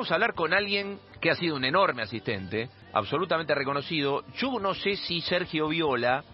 vamos 0.00 0.12
a 0.12 0.14
hablar 0.14 0.32
con 0.32 0.54
alguien 0.54 0.98
que 1.20 1.30
ha 1.30 1.34
sido 1.34 1.56
un 1.56 1.64
enorme 1.66 2.00
asistente, 2.00 2.70
absolutamente 2.94 3.54
reconocido. 3.54 4.24
Yo 4.32 4.58
no 4.58 4.72
sé 4.72 4.96
si 4.96 5.20
Sergio 5.20 5.68
Viola, 5.68 6.24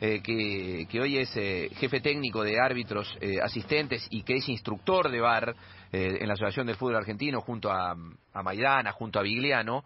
eh, 0.00 0.20
que, 0.20 1.00
hoy 1.00 1.18
es 1.18 1.30
eh, 1.36 1.70
jefe 1.76 2.00
técnico 2.00 2.42
de 2.42 2.58
árbitros 2.58 3.16
eh, 3.20 3.36
asistentes 3.40 4.04
y 4.10 4.24
que 4.24 4.38
es 4.38 4.48
instructor 4.48 5.12
de 5.12 5.18
eh, 5.18 6.18
en 6.22 6.26
la 6.26 6.34
Asociación 6.34 6.66
de 6.66 6.74
Fútbol 6.74 6.96
Argentino 6.96 7.40
junto 7.40 7.70
a, 7.70 7.92
a 7.92 8.42
Maidana, 8.42 8.90
junto 8.90 9.20
a 9.20 9.22
Vigliano, 9.22 9.84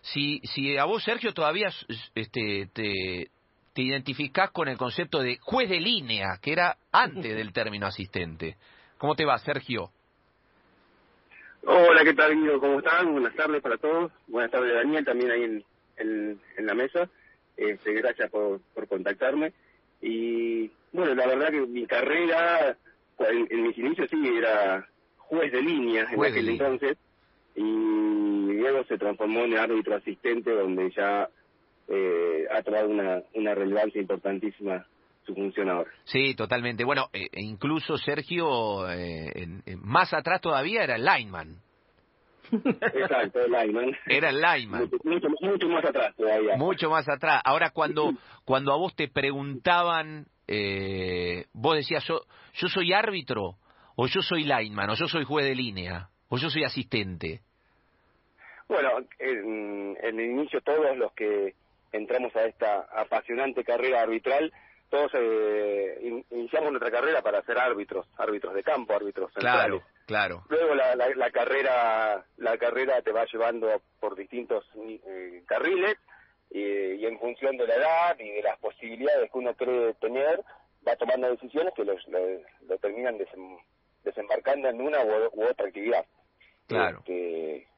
si, 0.00 0.40
si 0.44 0.78
a 0.78 0.86
vos, 0.86 1.04
Sergio, 1.04 1.34
todavía 1.34 1.68
este, 2.14 2.70
te, 2.72 3.28
te 3.74 3.82
identificás 3.82 4.52
con 4.52 4.68
el 4.68 4.78
concepto 4.78 5.20
de 5.20 5.36
juez 5.42 5.68
de 5.68 5.80
línea, 5.80 6.38
que 6.40 6.52
era 6.52 6.78
antes 6.92 7.36
del 7.36 7.52
término 7.52 7.86
asistente. 7.86 8.56
¿Cómo 8.96 9.14
te 9.14 9.26
va, 9.26 9.36
Sergio? 9.36 9.90
Hola, 11.66 12.04
¿qué 12.04 12.14
tal, 12.14 12.34
Guido? 12.40 12.58
¿Cómo 12.58 12.78
están? 12.78 13.12
Buenas 13.12 13.34
tardes 13.34 13.60
para 13.60 13.76
todos. 13.76 14.10
Buenas 14.28 14.50
tardes, 14.50 14.72
Daniel, 14.74 15.04
también 15.04 15.30
ahí 15.30 15.42
en, 15.44 15.64
en, 15.98 16.40
en 16.56 16.66
la 16.66 16.74
mesa. 16.74 17.08
Este, 17.56 17.92
gracias 17.92 18.30
por, 18.30 18.60
por 18.74 18.88
contactarme. 18.88 19.52
Y 20.00 20.70
bueno, 20.92 21.14
la 21.14 21.26
verdad 21.26 21.50
que 21.50 21.60
mi 21.60 21.86
carrera, 21.86 22.76
en, 23.18 23.46
en 23.50 23.62
mis 23.62 23.76
inicios 23.76 24.08
sí, 24.10 24.16
era 24.26 24.88
juez 25.18 25.52
de 25.52 25.60
línea 25.62 26.06
en 26.10 26.16
Juez 26.16 26.32
aquel 26.32 26.46
línea. 26.46 26.62
entonces. 26.66 26.96
Y 27.54 27.62
luego 27.62 28.84
se 28.84 28.96
transformó 28.96 29.40
en 29.44 29.58
árbitro 29.58 29.96
asistente, 29.96 30.50
donde 30.52 30.90
ya 30.92 31.28
eh, 31.88 32.46
ha 32.50 32.62
tomado 32.62 32.88
una, 32.88 33.22
una 33.34 33.54
relevancia 33.54 34.00
importantísima 34.00 34.86
su 35.26 35.34
función 35.34 35.68
ahora. 35.70 35.90
Sí, 36.04 36.34
totalmente. 36.34 36.84
Bueno, 36.84 37.08
eh, 37.12 37.28
e 37.32 37.42
incluso 37.42 37.96
Sergio, 37.98 38.88
eh, 38.90 39.32
en- 39.34 39.62
en- 39.66 39.80
más 39.86 40.12
atrás 40.12 40.40
todavía 40.40 40.82
era 40.84 40.96
el 40.96 41.04
lineman. 41.04 41.56
Exacto, 42.52 43.40
el 43.40 43.52
lineman. 43.52 43.96
Era 44.06 44.30
el 44.30 44.40
lineman. 44.40 44.82
Mucho, 44.82 44.98
mucho, 45.04 45.28
mucho 45.40 45.68
más 45.68 45.84
atrás 45.84 46.14
todavía. 46.16 46.56
Mucho 46.56 46.90
más 46.90 47.08
atrás. 47.08 47.40
Ahora, 47.44 47.70
cuando, 47.70 48.12
cuando 48.44 48.72
a 48.72 48.76
vos 48.76 48.94
te 48.96 49.08
preguntaban, 49.08 50.26
eh, 50.48 51.44
vos 51.52 51.76
decías, 51.76 52.04
yo, 52.06 52.22
yo 52.54 52.68
soy 52.68 52.92
árbitro, 52.92 53.56
o 53.94 54.06
yo 54.08 54.20
soy 54.22 54.44
lineman, 54.44 54.90
o 54.90 54.94
yo 54.94 55.06
soy 55.06 55.24
juez 55.24 55.46
de 55.46 55.54
línea, 55.54 56.08
o 56.28 56.38
yo 56.38 56.50
soy 56.50 56.64
asistente. 56.64 57.40
Bueno, 58.68 58.90
en, 59.18 59.96
en 60.02 60.20
el 60.20 60.26
inicio 60.30 60.60
todos 60.60 60.96
los 60.96 61.12
que 61.12 61.54
entramos 61.92 62.34
a 62.36 62.44
esta 62.46 62.86
apasionante 62.96 63.64
carrera 63.64 64.02
arbitral, 64.02 64.52
todos 64.90 65.10
eh, 65.14 65.98
in- 66.02 66.26
iniciamos 66.30 66.70
nuestra 66.72 66.90
carrera 66.90 67.22
para 67.22 67.42
ser 67.42 67.58
árbitros, 67.58 68.06
árbitros 68.18 68.52
de 68.54 68.62
campo, 68.62 68.92
árbitros 68.94 69.32
centrales. 69.32 69.80
Claro, 70.06 70.42
claro. 70.42 70.44
Luego 70.50 70.74
la, 70.74 70.94
la, 70.96 71.08
la 71.14 71.30
carrera 71.30 72.24
la 72.36 72.58
carrera 72.58 73.00
te 73.00 73.12
va 73.12 73.24
llevando 73.24 73.80
por 74.00 74.16
distintos 74.16 74.66
eh, 74.76 75.42
carriles 75.46 75.96
eh, 76.50 76.96
y 76.98 77.06
en 77.06 77.18
función 77.18 77.56
de 77.56 77.66
la 77.66 77.74
edad 77.76 78.18
y 78.18 78.28
de 78.30 78.42
las 78.42 78.58
posibilidades 78.58 79.30
que 79.30 79.38
uno 79.38 79.54
cree 79.54 79.94
tener 79.94 80.42
va 80.86 80.96
tomando 80.96 81.30
decisiones 81.30 81.72
que 81.74 81.84
los, 81.84 82.06
lo, 82.08 82.18
lo 82.66 82.78
terminan 82.78 83.18
desem- 83.18 83.62
desembarcando 84.02 84.68
en 84.68 84.80
una 84.80 85.00
u, 85.04 85.30
u 85.34 85.44
otra 85.44 85.66
actividad. 85.66 86.04
Claro. 86.66 86.98
Este, 87.06 87.68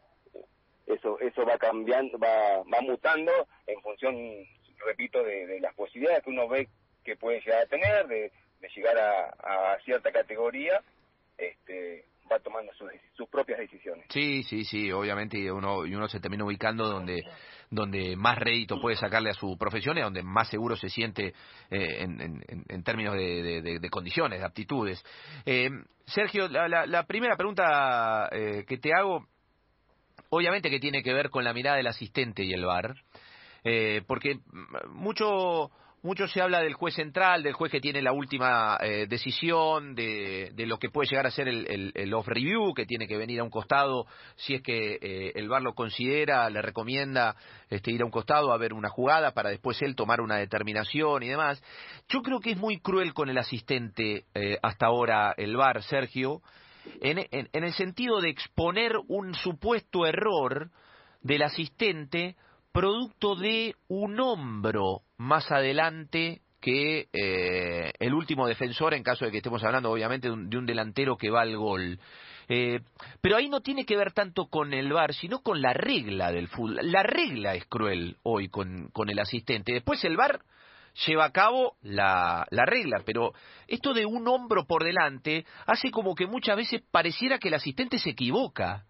eso 0.87 1.19
eso 1.21 1.45
va 1.45 1.59
cambiando, 1.59 2.19
va, 2.19 2.59
va 2.73 2.81
mutando 2.81 3.33
en 3.67 3.81
función, 3.83 4.17
repito, 4.87 5.23
de, 5.23 5.47
de 5.47 5.61
las 5.61 5.75
posibilidades 5.75 6.23
que 6.23 6.31
uno 6.31 6.49
ve 6.49 6.69
que 7.05 7.17
puede 7.17 7.41
llegar 7.41 7.63
a 7.63 7.67
tener, 7.67 8.07
de, 8.07 8.31
llegar 8.75 8.97
a, 8.99 9.79
cierta 9.85 10.11
categoría, 10.13 10.81
este, 11.37 12.05
va 12.31 12.39
tomando 12.39 12.73
sus, 12.75 12.91
sus 13.17 13.29
propias 13.29 13.59
decisiones. 13.59 14.07
Sí, 14.09 14.43
sí, 14.45 14.65
sí, 14.65 14.91
obviamente 14.93 15.51
uno, 15.51 15.85
y 15.87 15.95
uno 15.95 16.09
se 16.09 16.21
termina 16.21 16.45
ubicando 16.45 16.87
donde, 16.89 17.23
donde 17.71 18.17
más 18.17 18.39
rédito 18.39 18.81
puede 18.81 18.97
sacarle 18.97 19.31
a 19.31 19.35
su 19.35 19.57
profesión 19.59 19.99
y 19.99 20.03
donde 20.03 20.23
más 20.23 20.49
seguro 20.49 20.77
se 20.77 20.89
siente 20.89 21.35
eh, 21.71 22.03
en, 22.03 22.21
en- 22.21 22.65
en- 22.69 22.83
términos 22.85 23.15
de, 23.15 23.63
de- 23.63 23.91
condiciones, 23.91 24.39
de 24.41 24.47
aptitudes. 24.47 25.03
Eh, 25.45 25.71
Sergio, 26.07 26.49
la, 26.49 26.69
la- 26.69 26.87
la 26.87 27.05
primera 27.05 27.37
pregunta 27.37 28.29
eh, 28.33 28.65
que 28.67 28.79
te 28.79 28.93
hago, 28.95 29.27
obviamente 30.31 30.71
que 30.71 30.81
tiene 30.81 31.03
que 31.03 31.13
ver 31.13 31.31
con 31.31 31.45
la 31.45 31.53
mirada 31.53 31.77
del 31.77 31.87
asistente 31.87 32.45
y 32.45 32.53
el 32.53 32.65
VAR, 32.65 32.95
eh, 33.65 34.03
porque 34.07 34.39
mucho 34.91 35.71
mucho 36.03 36.27
se 36.27 36.43
habla 36.43 36.61
del 36.61 36.75
juez 36.75 36.95
central, 36.95 37.43
del 37.45 37.53
juez 37.53 37.71
que 37.71 37.81
tiene 37.81 38.03
la 38.03 38.13
última 38.13 38.77
eh, 38.81 39.07
decisión, 39.09 39.95
de, 39.95 40.51
de 40.55 40.67
lo 40.67 40.79
que 40.79 40.89
puede 40.91 41.09
llegar 41.09 41.27
a 41.27 41.31
ser 41.31 41.47
el, 41.49 42.15
off-review, 42.15 42.75
que 42.75 42.87
tiene 42.87 43.07
que 43.07 43.17
venir 43.17 43.39
a 43.41 43.45
un 43.45 43.51
costado, 43.51 44.07
si 44.35 44.55
es 44.55 44.63
que 44.63 44.99
eh, 45.01 45.33
el 45.37 45.49
VAR 45.49 45.63
lo 45.63 45.75
considera, 45.75 46.51
le 46.51 46.61
recomienda 46.61 47.37
este, 47.71 47.93
ir 47.93 48.03
a 48.03 48.05
un 48.05 48.11
costado 48.11 48.53
a 48.53 48.59
ver 48.59 48.73
una 48.73 48.89
jugada 48.89 49.33
para 49.33 49.51
después 49.51 49.81
él 49.83 49.95
tomar 49.95 50.21
una 50.21 50.37
determinación 50.37 51.23
y 51.23 51.29
demás. 51.29 51.63
Yo 52.09 52.21
creo 52.23 52.41
que 52.41 52.51
es 52.51 52.59
muy 52.59 52.81
cruel 52.81 53.15
con 53.15 53.29
el 53.29 53.39
asistente 53.39 54.25
eh, 54.35 54.59
hasta 54.63 54.87
ahora 54.87 55.35
el 55.37 55.57
VAR, 55.57 55.83
Sergio, 55.85 56.43
en- 57.01 57.29
en 57.31 57.65
el 57.65 57.73
sentido 57.75 58.21
de 58.21 58.31
exponer 58.31 58.93
un 59.07 59.35
supuesto 59.37 60.05
error 60.05 60.71
del 61.21 61.43
asistente 61.43 62.35
producto 62.73 63.37
de 63.37 63.75
un 63.89 64.19
hombro 64.21 65.03
más 65.17 65.51
adelante 65.53 66.41
que 66.61 67.09
eh, 67.13 67.93
el 67.99 68.15
último 68.15 68.47
defensor, 68.47 68.95
en 68.95 69.03
caso 69.03 69.25
de 69.25 69.31
que 69.31 69.39
estemos 69.39 69.63
hablando 69.65 69.91
obviamente 69.91 70.29
de 70.29 70.35
un, 70.35 70.49
de 70.49 70.57
un 70.57 70.67
delantero 70.67 71.17
que 71.17 71.31
va 71.31 71.43
al 71.43 71.57
gol. 71.57 71.99
Eh, 72.49 72.81
pero 73.21 73.37
ahí 73.37 73.49
no 73.49 73.61
tiene 73.61 73.85
que 73.85 73.97
ver 73.97 74.13
tanto 74.13 74.47
con 74.47 74.73
el 74.73 74.93
VAR, 74.93 75.13
sino 75.13 75.41
con 75.41 75.61
la 75.61 75.73
regla 75.73 76.33
del 76.33 76.49
fútbol. 76.49 76.79
La 76.83 77.03
regla 77.03 77.55
es 77.55 77.67
cruel 77.67 78.17
hoy 78.23 78.49
con, 78.49 78.89
con 78.93 79.11
el 79.11 79.19
asistente. 79.19 79.73
Después 79.73 80.05
el 80.05 80.17
VAR 80.17 80.41
lleva 81.07 81.25
a 81.25 81.33
cabo 81.33 81.77
la, 81.83 82.47
la 82.51 82.65
regla, 82.65 83.03
pero 83.05 83.33
esto 83.67 83.93
de 83.93 84.07
un 84.07 84.29
hombro 84.29 84.65
por 84.67 84.85
delante 84.85 85.47
hace 85.67 85.91
como 85.91 86.15
que 86.15 86.27
muchas 86.27 86.57
veces 86.57 86.83
pareciera 86.91 87.39
que 87.39 87.49
el 87.49 87.55
asistente 87.55 87.99
se 87.99 88.11
equivoca. 88.11 88.85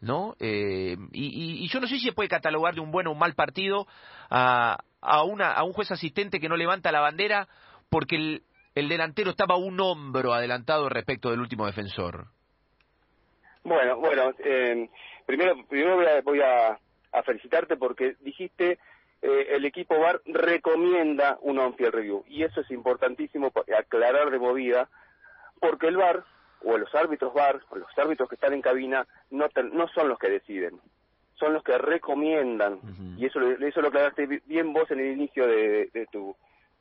¿No? 0.00 0.36
Eh, 0.40 0.96
y, 1.12 1.68
yo 1.68 1.80
no 1.80 1.86
sé 1.86 1.96
si 1.96 2.06
se 2.06 2.12
puede 2.12 2.28
catalogar 2.28 2.74
de 2.74 2.80
un 2.80 2.90
buen 2.90 3.06
o 3.06 3.12
un 3.12 3.18
mal 3.18 3.34
partido 3.34 3.86
a, 4.30 4.78
a, 5.00 5.24
una, 5.24 5.52
a 5.52 5.64
un 5.64 5.72
juez 5.72 5.90
asistente 5.90 6.40
que 6.40 6.48
no 6.48 6.56
levanta 6.56 6.92
la 6.92 7.00
bandera 7.00 7.48
porque 7.90 8.16
el, 8.16 8.42
el 8.74 8.88
delantero 8.88 9.30
estaba 9.30 9.56
un 9.56 9.80
hombro 9.80 10.32
adelantado 10.32 10.88
respecto 10.88 11.30
del 11.30 11.40
último 11.40 11.66
defensor. 11.66 12.26
Bueno, 13.64 13.96
bueno, 13.98 14.32
eh, 14.38 14.88
primero, 15.26 15.56
primero 15.68 15.96
voy, 16.22 16.40
a, 16.40 16.78
a, 17.12 17.22
felicitarte 17.22 17.76
porque 17.76 18.14
dijiste 18.20 18.78
eh, 19.20 19.46
el 19.50 19.64
equipo 19.64 19.98
VAR 19.98 20.20
recomienda 20.26 21.38
un 21.42 21.58
on-field 21.58 21.92
review 21.92 22.24
y 22.28 22.44
eso 22.44 22.60
es 22.60 22.70
importantísimo 22.70 23.52
aclarar 23.76 24.30
de 24.30 24.38
movida 24.38 24.88
porque 25.60 25.88
el 25.88 25.96
VAR 25.96 26.24
o 26.64 26.76
los 26.76 26.94
árbitros 26.94 27.32
VAR 27.34 27.60
o 27.70 27.76
los 27.76 27.98
árbitros 27.98 28.28
que 28.28 28.34
están 28.34 28.52
en 28.52 28.62
cabina 28.62 29.06
no, 29.30 29.48
son 29.94 30.08
los 30.08 30.18
que 30.18 30.28
deciden, 30.30 30.80
son 31.34 31.52
los 31.54 31.62
que 31.62 31.78
recomiendan. 31.78 32.80
Y 33.18 33.26
eso, 33.26 33.38
lo- 33.40 33.66
eso 33.66 33.80
lo 33.80 33.88
aclaraste 33.88 34.26
bi- 34.26 34.42
bien 34.46 34.72
vos 34.72 34.90
en 34.90 35.00
el 35.00 35.12
inicio 35.12 35.46
de, 35.46 35.86
de 35.92 36.06
tu 36.06 36.34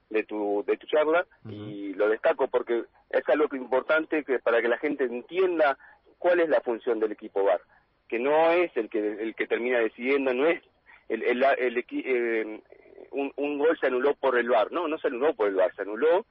de 0.09 0.23
tu 0.23 0.63
de 0.65 0.77
tu 0.77 0.87
charla 0.87 1.25
y 1.53 1.93
lo 1.93 2.07
destaco 2.07 2.47
porque 2.47 2.83
es 3.09 3.27
algo 3.29 3.49
que 3.49 3.57
importante 3.57 4.23
que 4.23 4.39
para 4.39 4.61
que 4.61 4.69
la 4.69 4.77
gente 4.77 5.03
entienda 5.03 5.77
cuál 6.17 6.39
es 6.39 6.47
la 6.47 6.61
función 6.61 6.99
del 7.01 7.11
equipo 7.11 7.43
VAR 7.43 7.59
que 8.07 8.17
no 8.17 8.51
es 8.51 8.71
el 8.77 8.89
que 8.89 8.99
el 9.21 9.35
que 9.35 9.47
termina 9.47 9.79
decidiendo 9.79 10.33
no 10.33 10.47
es 10.47 10.63
el, 11.09 11.23
el, 11.23 11.43
el 11.43 11.75
equi- 11.75 12.03
eh, 12.05 12.61
un, 13.11 13.33
un 13.35 13.57
gol 13.57 13.77
se 13.79 13.87
anuló 13.87 14.15
por 14.15 14.37
el 14.37 14.49
VAR 14.49 14.71
no 14.71 14.87
no 14.87 14.97
se 14.97 15.07
anuló 15.07 15.33
por 15.33 15.49
el 15.49 15.55
VAR 15.55 15.75
se 15.75 15.81
anuló 15.81 16.25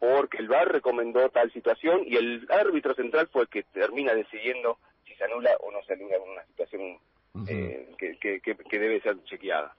porque 0.00 0.38
el 0.38 0.48
VAR 0.48 0.66
recomendó 0.72 1.28
tal 1.28 1.52
situación 1.52 2.02
y 2.06 2.16
el 2.16 2.46
árbitro 2.50 2.94
central 2.94 3.28
fue 3.32 3.42
el 3.42 3.48
que 3.48 3.62
termina 3.64 4.14
decidiendo 4.14 4.78
si 5.06 5.14
se 5.14 5.24
anula 5.24 5.50
o 5.60 5.70
no 5.70 5.80
se 5.84 5.92
anula 5.92 6.16
en 6.16 6.22
una 6.32 6.44
situación 6.46 6.98
eh, 7.46 7.88
que, 7.98 8.18
que, 8.18 8.40
que, 8.40 8.56
que 8.56 8.78
debe 8.78 9.00
ser 9.02 9.22
chequeada. 9.24 9.74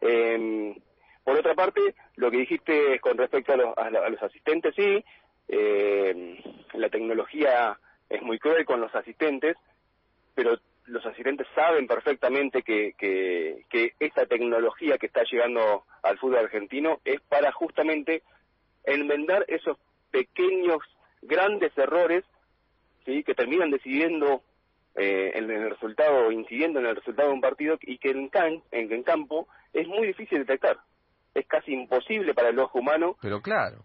Eh, 0.00 0.76
por 1.24 1.38
otra 1.38 1.54
parte, 1.54 1.80
lo 2.16 2.30
que 2.30 2.36
dijiste 2.38 3.00
con 3.00 3.16
respecto 3.18 3.52
a 3.52 3.56
los, 3.56 3.76
a 3.78 3.90
la- 3.90 4.06
a 4.06 4.10
los 4.10 4.22
asistentes, 4.22 4.74
sí, 4.76 5.04
eh, 5.48 6.42
la 6.74 6.88
tecnología 6.88 7.78
es 8.08 8.22
muy 8.22 8.38
cruel 8.38 8.64
con 8.64 8.80
los 8.80 8.94
asistentes, 8.94 9.56
pero 10.34 10.58
los 10.86 11.06
asistentes 11.06 11.46
saben 11.54 11.86
perfectamente 11.86 12.62
que, 12.62 12.94
que, 12.98 13.64
que 13.70 13.94
esta 14.00 14.26
tecnología 14.26 14.98
que 14.98 15.06
está 15.06 15.22
llegando 15.24 15.84
al 16.02 16.18
fútbol 16.18 16.38
argentino 16.38 17.00
es 17.04 17.20
para 17.22 17.52
justamente 17.52 18.22
enmendar 18.84 19.44
esos 19.48 19.78
pequeños, 20.10 20.78
grandes 21.22 21.76
errores 21.76 22.24
¿sí? 23.04 23.22
que 23.24 23.34
terminan 23.34 23.70
decidiendo 23.70 24.42
eh, 24.94 25.32
en 25.34 25.50
el 25.50 25.70
resultado, 25.70 26.30
incidiendo 26.30 26.80
en 26.80 26.86
el 26.86 26.96
resultado 26.96 27.28
de 27.28 27.34
un 27.34 27.40
partido 27.40 27.78
y 27.80 27.98
que 27.98 28.10
en, 28.10 28.28
can, 28.28 28.62
en, 28.70 28.92
en 28.92 29.02
campo 29.02 29.48
es 29.72 29.86
muy 29.88 30.06
difícil 30.06 30.38
detectar. 30.40 30.78
Es 31.34 31.46
casi 31.46 31.72
imposible 31.72 32.34
para 32.34 32.50
el 32.50 32.58
ojo 32.58 32.78
humano 32.78 33.16
Pero 33.22 33.40
claro. 33.40 33.84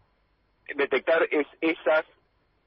detectar 0.76 1.28
es, 1.32 1.48
esas 1.62 2.06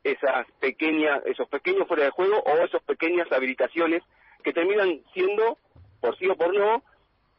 esas 0.03 0.47
pequeñas 0.61 1.21
esos 1.27 1.47
pequeños 1.49 1.87
fuera 1.87 2.05
de 2.05 2.11
juego 2.11 2.39
o 2.39 2.65
esas 2.65 2.83
pequeñas 2.85 3.31
habilitaciones 3.31 4.03
que 4.43 4.55
terminan 4.55 5.03
siendo, 5.13 5.59
por 6.01 6.17
sí 6.17 6.27
o 6.27 6.35
por 6.37 6.55
no, 6.57 6.83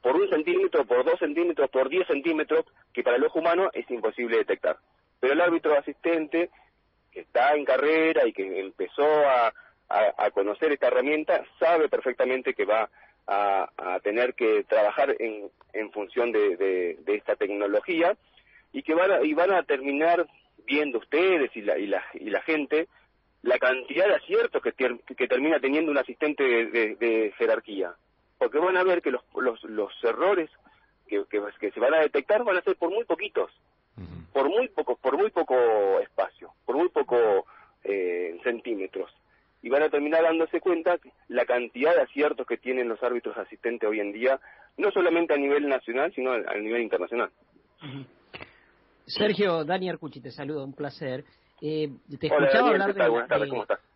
por 0.02 0.16
un 0.16 0.30
centímetro, 0.30 0.86
por 0.86 1.04
dos 1.04 1.20
centímetros, 1.20 1.70
por 1.70 1.90
diez 1.90 2.08
centímetros, 2.08 2.66
que 2.94 3.04
para 3.04 3.18
el 3.18 3.24
ojo 3.24 3.40
humano 3.40 3.70
es 3.74 3.90
imposible 3.90 4.38
detectar. 4.38 4.78
Pero 5.20 5.34
el 5.34 5.42
árbitro 5.42 5.78
asistente, 5.78 6.50
que 7.12 7.22
está 7.22 7.54
en 7.56 7.66
carrera 7.66 8.28
y 8.28 8.34
que 8.34 8.60
empezó 8.60 9.06
a, 9.06 9.54
conocer 10.34 10.72
esta 10.72 10.88
herramienta, 10.88 11.44
sabe 11.60 11.90
perfectamente 11.90 12.54
que 12.54 12.66
va 12.66 12.90
a, 13.28 14.00
tener 14.02 14.34
que 14.34 14.64
trabajar 14.64 15.16
en, 15.20 15.52
en 15.74 15.92
función 15.92 16.32
de, 16.32 16.56
de, 16.56 17.16
esta 17.16 17.36
tecnología 17.36 18.16
y 18.72 18.84
que 18.84 18.94
van 18.94 19.12
a, 19.12 19.22
y 19.22 19.34
van 19.34 19.54
a 19.54 19.64
terminar 19.64 20.26
viendo 20.66 21.00
ustedes 21.00 21.56
y 21.56 21.62
la, 21.62 21.78
y 21.78 21.88
la, 21.88 22.04
y 22.14 22.30
la 22.30 22.42
gente 22.42 22.88
la 23.44 23.58
cantidad 23.58 24.08
de 24.08 24.16
aciertos 24.16 24.62
que, 24.62 24.74
que 25.16 25.28
termina 25.28 25.60
teniendo 25.60 25.92
un 25.92 25.98
asistente 25.98 26.44
de, 26.44 27.34
jerarquía. 27.38 27.94
Porque 28.42 28.58
van 28.58 28.76
a 28.76 28.84
ver 28.84 29.04
que 29.04 29.12
los, 29.12 29.22
los, 29.36 29.64
los 29.66 29.94
errores 30.04 30.50
que, 31.08 31.24
que, 31.30 31.72
se 31.72 31.80
van 31.80 31.94
a 31.94 32.00
detectar 32.00 32.44
van 32.44 32.58
a 32.58 32.64
ser 32.64 32.76
por 32.76 32.90
muy 32.90 33.04
poquitos, 33.04 33.52
por 34.34 34.50
muy 34.50 34.68
poco, 34.70 34.96
por 34.96 35.16
muy 35.16 35.30
poco 35.30 36.00
espacio, 36.00 36.52
por 36.66 36.76
muy 36.76 36.90
poco 36.90 37.46
eh, 37.84 38.40
centímetros. 38.44 39.12
Y 39.62 39.70
van 39.70 39.84
a 39.84 39.90
terminar 39.90 40.24
dándose 40.24 40.60
cuenta 40.60 40.98
la 41.28 41.46
cantidad 41.46 41.94
de 41.94 42.02
aciertos 42.02 42.48
que 42.48 42.58
tienen 42.58 42.90
los 42.90 43.04
árbitros 43.04 43.38
asistentes 43.38 43.88
hoy 43.88 44.00
en 44.00 44.12
día, 44.12 44.40
no 44.76 44.90
solamente 44.90 45.36
a 45.36 45.38
nivel 45.38 45.70
nacional, 45.70 46.12
sino 46.16 46.32
a, 46.32 46.56
nivel 46.56 46.82
internacional. 46.82 47.30
Sergio, 49.06 49.64
Dani 49.66 49.88
Arcucci, 49.88 50.20
te 50.20 50.32
saludo, 50.32 50.66
un 50.66 50.74
placer. 50.74 51.26
Eh, 51.62 51.92
te 52.20 52.26
escuchaba 52.26 52.70
hablar 52.70 52.96
de, 52.96 53.08
Buenas 53.08 53.30
tardes, 53.30 53.50
¿cómo 53.52 53.62
estás? 53.62 53.91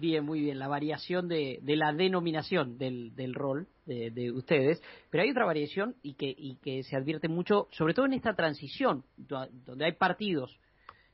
Bien, 0.00 0.24
muy 0.24 0.40
bien. 0.40 0.58
La 0.58 0.66
variación 0.66 1.28
de, 1.28 1.58
de 1.60 1.76
la 1.76 1.92
denominación 1.92 2.78
del, 2.78 3.14
del 3.14 3.34
rol 3.34 3.68
de, 3.84 4.10
de, 4.10 4.32
ustedes, 4.32 4.82
pero 5.10 5.22
hay 5.22 5.30
otra 5.30 5.44
variación 5.44 5.94
y 6.02 6.14
que, 6.14 6.34
y 6.34 6.56
que 6.56 6.82
se 6.84 6.96
advierte 6.96 7.28
mucho, 7.28 7.68
sobre 7.72 7.92
todo 7.92 8.06
en 8.06 8.14
esta 8.14 8.34
transición, 8.34 9.04
donde 9.18 9.84
hay 9.84 9.92
partidos 9.92 10.58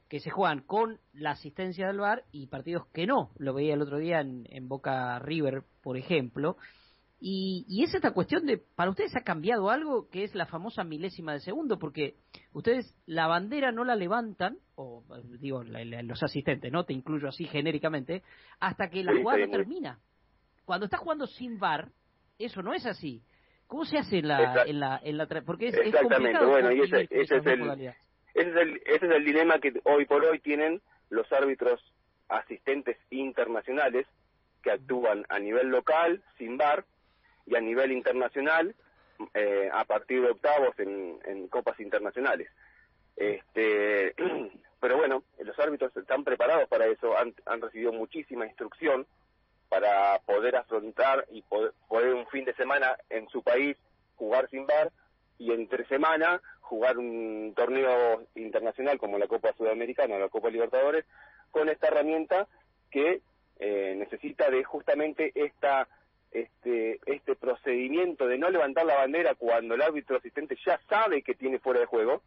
que 0.09 0.21
se 0.21 0.31
juegan 0.31 0.61
con 0.61 1.00
la 1.15 1.33
asistencia 1.33 1.88
del 1.88 1.99
VAR 1.99 2.23
y 2.31 2.47
partidos 2.47 2.87
que 2.93 3.09
no. 3.09 3.33
Lo 3.38 3.55
veía 3.55 3.75
el 3.75 3.83
otro 3.83 3.99
día 3.99 4.21
en, 4.21 4.47
en 4.50 4.69
Boca 4.69 5.19
River, 5.19 5.65
por 5.82 5.97
ejemplo. 5.97 6.56
Y, 7.19 7.65
y, 7.67 7.83
es 7.83 7.95
esta 7.95 8.11
cuestión 8.11 8.45
de, 8.45 8.59
para 8.59 8.91
ustedes 8.91 9.17
ha 9.17 9.23
cambiado 9.23 9.71
algo 9.71 10.09
que 10.11 10.25
es 10.25 10.35
la 10.35 10.45
famosa 10.45 10.85
milésima 10.85 11.33
de 11.33 11.41
segundo, 11.41 11.79
porque 11.79 12.17
ustedes 12.53 12.95
la 13.07 13.27
bandera 13.27 13.73
no 13.73 13.85
la 13.85 13.97
levantan, 13.97 14.59
o 14.75 15.03
digo, 15.41 15.65
los 15.65 16.23
asistentes, 16.23 16.71
¿no? 16.71 16.85
Te 16.85 16.93
incluyo 16.93 17.29
así 17.29 17.47
genéricamente, 17.47 18.23
hasta 18.61 18.91
que 18.91 19.03
la 19.03 19.15
jugada 19.15 19.47
termina. 19.49 19.99
Cuando 20.67 20.85
estás 20.85 21.01
jugando 21.01 21.27
sin 21.27 21.59
VAR, 21.59 21.89
eso 22.39 22.61
no 22.61 22.75
es 22.75 22.85
así. 22.85 23.23
¿Cómo 23.67 23.85
se 23.85 23.99
hace 23.99 24.19
en 24.19 24.29
la, 24.29 24.65
en 24.65 24.79
la, 24.79 25.01
en 25.03 25.17
la, 25.17 25.27
porque 25.45 25.69
es, 25.69 25.75
Exactamente, 25.75 26.45
bueno, 26.45 26.71
y 26.71 26.83
ese, 26.83 27.09
ese, 27.11 27.37
es 27.37 27.47
el, 27.47 27.63
ese, 27.63 27.95
es 28.35 28.57
el, 28.57 28.77
ese 28.85 29.07
es 29.07 29.13
el 29.13 29.25
dilema 29.25 29.59
que 29.59 29.73
hoy 29.85 30.05
por 30.05 30.25
hoy 30.25 30.39
tienen 30.41 30.83
los 31.09 31.33
árbitros 31.33 31.81
asistentes 32.29 32.97
internacionales 33.11 34.07
que 34.63 34.71
actúan 34.71 35.25
a 35.29 35.39
nivel 35.39 35.69
local, 35.69 36.23
sin 36.39 36.57
VAR, 36.57 36.85
y 37.46 37.56
a 37.56 37.60
nivel 37.60 37.93
internacional 37.93 38.75
eh, 39.34 39.70
a 39.72 39.84
partir 39.84 40.20
de 40.22 40.31
octavos 40.31 40.78
en, 40.78 41.19
en 41.25 41.48
copas 41.48 41.78
internacionales. 41.81 42.48
Este, 43.16 44.14
pero 44.81 44.98
bueno, 44.98 45.22
los 45.38 45.58
árbitros 45.58 45.96
están 45.96 46.25
preparados 46.25 46.69
para 46.69 46.87
eso, 46.87 47.16
han, 47.16 47.34
han 47.46 47.60
recibido 47.60 47.93
muchísima 47.93 48.46
instrucción 48.46 49.06
para 49.69 50.19
poder 50.20 50.56
afrontar 50.56 51.26
y 51.31 51.43
poder, 51.43 51.72
un 52.14 52.26
fin 52.28 52.44
de 52.44 52.54
semana 52.54 52.96
en 53.10 53.28
su 53.28 53.43
país 53.43 53.76
jugar 54.16 54.48
sin 54.50 54.66
bar 54.66 54.93
y 55.38 55.52
entre 55.52 55.87
semana 55.87 56.40
jugar 56.60 56.98
un 56.98 57.52
torneo 57.54 58.25
internacional 58.34 58.98
como 58.98 59.19
la 59.19 59.26
Copa 59.26 59.52
Sudamericana 59.56 60.16
o 60.16 60.19
la 60.19 60.28
Copa 60.28 60.50
Libertadores 60.50 61.04
con 61.50 61.69
esta 61.69 61.88
herramienta 61.88 62.46
que 62.90 63.20
eh, 63.58 63.94
necesita 63.96 64.50
de 64.50 64.64
justamente 64.64 65.32
esta 65.34 65.88
este, 66.32 67.00
este 67.06 67.34
procedimiento 67.37 68.26
de 68.26 68.38
no 68.38 68.50
levantar 68.50 68.87
la 68.87 68.96
bandera 68.96 69.34
cuando 69.34 69.75
el 69.75 69.82
árbitro 69.82 70.17
asistente 70.17 70.56
ya 70.64 70.81
sabe 70.88 71.23
que 71.23 71.34
tiene 71.34 71.58
fuera 71.58 71.81
de 71.81 71.87
juego, 71.87 72.23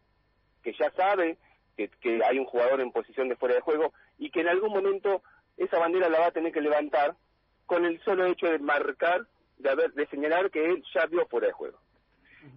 que 0.64 0.74
ya 0.74 0.92
sabe 0.92 1.38
que, 1.78 1.90
que 2.02 2.24
hay 2.24 2.40
un 2.40 2.46
jugador 2.46 2.82
en 2.82 2.92
posición 2.92 3.30
de 3.30 3.36
fuera 3.36 3.56
de 3.56 3.62
juego 3.62 3.94
y 4.18 4.32
que 4.32 4.42
en 4.42 4.50
algún 4.50 4.72
momento 4.72 5.22
esa 5.58 5.78
bandera 5.78 6.10
la 6.10 6.20
va 6.20 6.28
a 6.28 6.32
tener 6.32 6.52
que 6.52 6.62
levantar 6.62 7.16
con 7.66 7.86
el 7.86 8.02
solo 8.02 8.26
hecho 8.26 8.48
de 8.48 8.60
marcar, 8.60 9.28
de, 9.58 9.70
haber, 9.70 9.94
de 9.94 10.08
señalar 10.08 10.50
que 10.50 10.66
él 10.66 10.84
ya 10.94 11.06
vio 11.06 11.28
fuera 11.28 11.48
de 11.48 11.54
juego. 11.54 11.78